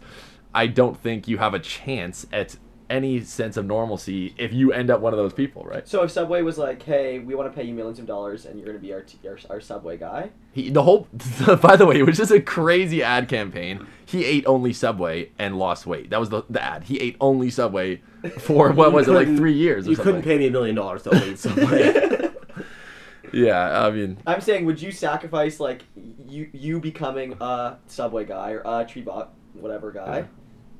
[0.53, 2.57] i don't think you have a chance at
[2.91, 6.11] any sense of normalcy if you end up one of those people right So if
[6.11, 8.77] Subway was like, "Hey, we want to pay you millions of dollars, and you're going
[8.77, 11.07] to be our, t- our our Subway guy," He, the whole,
[11.61, 13.87] by the way, it was just a crazy ad campaign.
[14.05, 16.09] He ate only Subway and lost weight.
[16.09, 16.83] That was the, the ad.
[16.83, 18.01] He ate only Subway
[18.39, 20.13] for what was it, like three years or You something.
[20.15, 22.29] couldn't pay me a million dollars to eat Subway.
[23.33, 25.83] Yeah, I mean, I'm saying, would you sacrifice like
[26.27, 30.25] you you becoming a Subway guy or a Trevot whatever guy?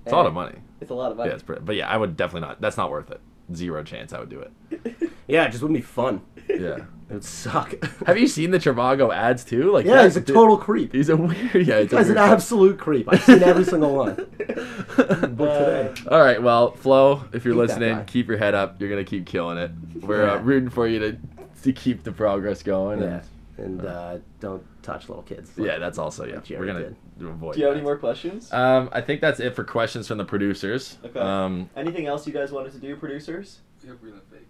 [0.06, 0.58] It's a lot of money.
[0.80, 1.30] It's a lot of money.
[1.30, 2.62] Yeah, it's pretty, but yeah, I would definitely not.
[2.62, 3.22] That's not worth it.
[3.54, 5.12] Zero chance I would do it.
[5.28, 6.22] yeah, it just wouldn't be fun.
[6.49, 6.78] Yeah,
[7.10, 7.74] It would suck.
[8.08, 9.72] Have you seen the Trivago ads too?
[9.72, 10.93] Like, yeah, he's a total creep.
[10.93, 11.68] He's a weird.
[11.68, 13.08] Yeah, he's an absolute creep.
[13.12, 14.16] I've seen every single one.
[14.16, 15.93] Book today.
[16.10, 18.80] All right, well, Flo, if you're Keep listening, keep your head up.
[18.82, 19.72] You're gonna keep killing it.
[20.02, 21.18] We're uh, rooting for you to
[21.64, 23.02] to keep the progress going.
[23.02, 23.24] Yeah, And,
[23.62, 25.51] and uh, don't touch little kids.
[25.57, 26.36] yeah, that's also yeah.
[26.36, 26.95] Like We're gonna did.
[27.22, 27.53] avoid.
[27.53, 27.78] Do you have that.
[27.80, 28.51] any more questions?
[28.51, 30.97] Um, I think that's it for questions from the producers.
[31.05, 31.20] Okay.
[31.20, 33.59] Um, Anything else you guys wanted to do, producers?
[33.84, 34.47] We have real or fake.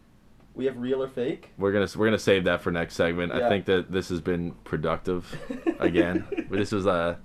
[0.53, 1.49] We have real or fake.
[1.57, 3.31] we're gonna we're gonna save that for next segment.
[3.31, 5.25] I think that this has been productive
[5.79, 6.27] again.
[6.49, 7.17] this was a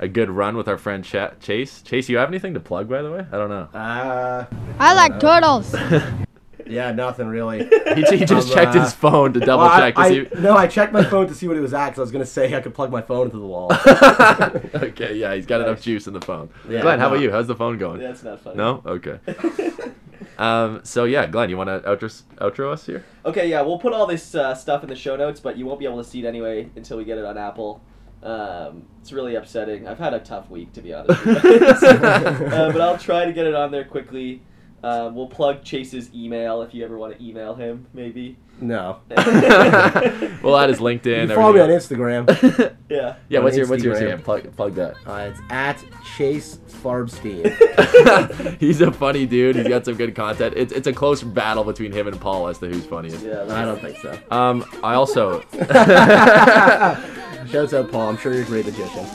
[0.00, 1.80] a good run with our friend Cha- Chase.
[1.82, 3.24] Chase, you have anything to plug, by the way?
[3.30, 3.68] I don't know.
[3.72, 4.46] Uh,
[4.80, 5.74] I like turtles.
[6.66, 7.68] yeah, nothing really.
[7.92, 10.28] He, he just Um, checked uh, his phone to double Well, check to I, see.
[10.38, 12.24] No, I checked my phone to see what it was at because I was gonna
[12.24, 13.70] say I could plug my phone into the wall.
[14.82, 16.48] okay, yeah, he's got enough juice in the phone.
[16.68, 17.30] Yeah, Glenn, how about you?
[17.30, 18.00] How's the phone going?
[18.00, 18.56] That's not funny.
[18.56, 18.82] No?
[18.86, 19.18] Okay.
[20.38, 23.04] um, so yeah, Glenn, you want to outro, outro us here?
[23.26, 25.78] Okay, yeah, we'll put all this uh, stuff in the show notes, but you won't
[25.78, 27.82] be able to see it anyway until we get it on Apple.
[28.22, 29.86] Um, it's really upsetting.
[29.88, 31.24] I've had a tough week, to be honest.
[31.26, 31.82] with you guys.
[31.82, 34.42] uh, but I'll try to get it on there quickly.
[34.84, 38.36] Um, we'll plug Chase's email if you ever want to email him, maybe.
[38.60, 38.98] no.
[40.42, 41.22] we'll add his LinkedIn.
[41.22, 41.98] You can follow me on everything.
[41.98, 42.76] Instagram.
[42.88, 43.14] Yeah.
[43.30, 44.18] Yeah, on what's your what's your Instagram.
[44.18, 44.24] Instagram?
[44.24, 44.96] Plug plug that.
[45.06, 45.82] Uh, it's at
[46.16, 48.58] Chase Farbstein.
[48.60, 49.56] He's a funny dude.
[49.56, 50.54] He's got some good content.
[50.58, 53.24] It's it's a close battle between him and Paul as to who's funniest.
[53.24, 53.44] Yeah.
[53.48, 54.18] I don't think so.
[54.30, 55.40] Um, I also
[57.48, 58.10] Shouts out Paul.
[58.10, 59.06] I'm sure you're a great magician.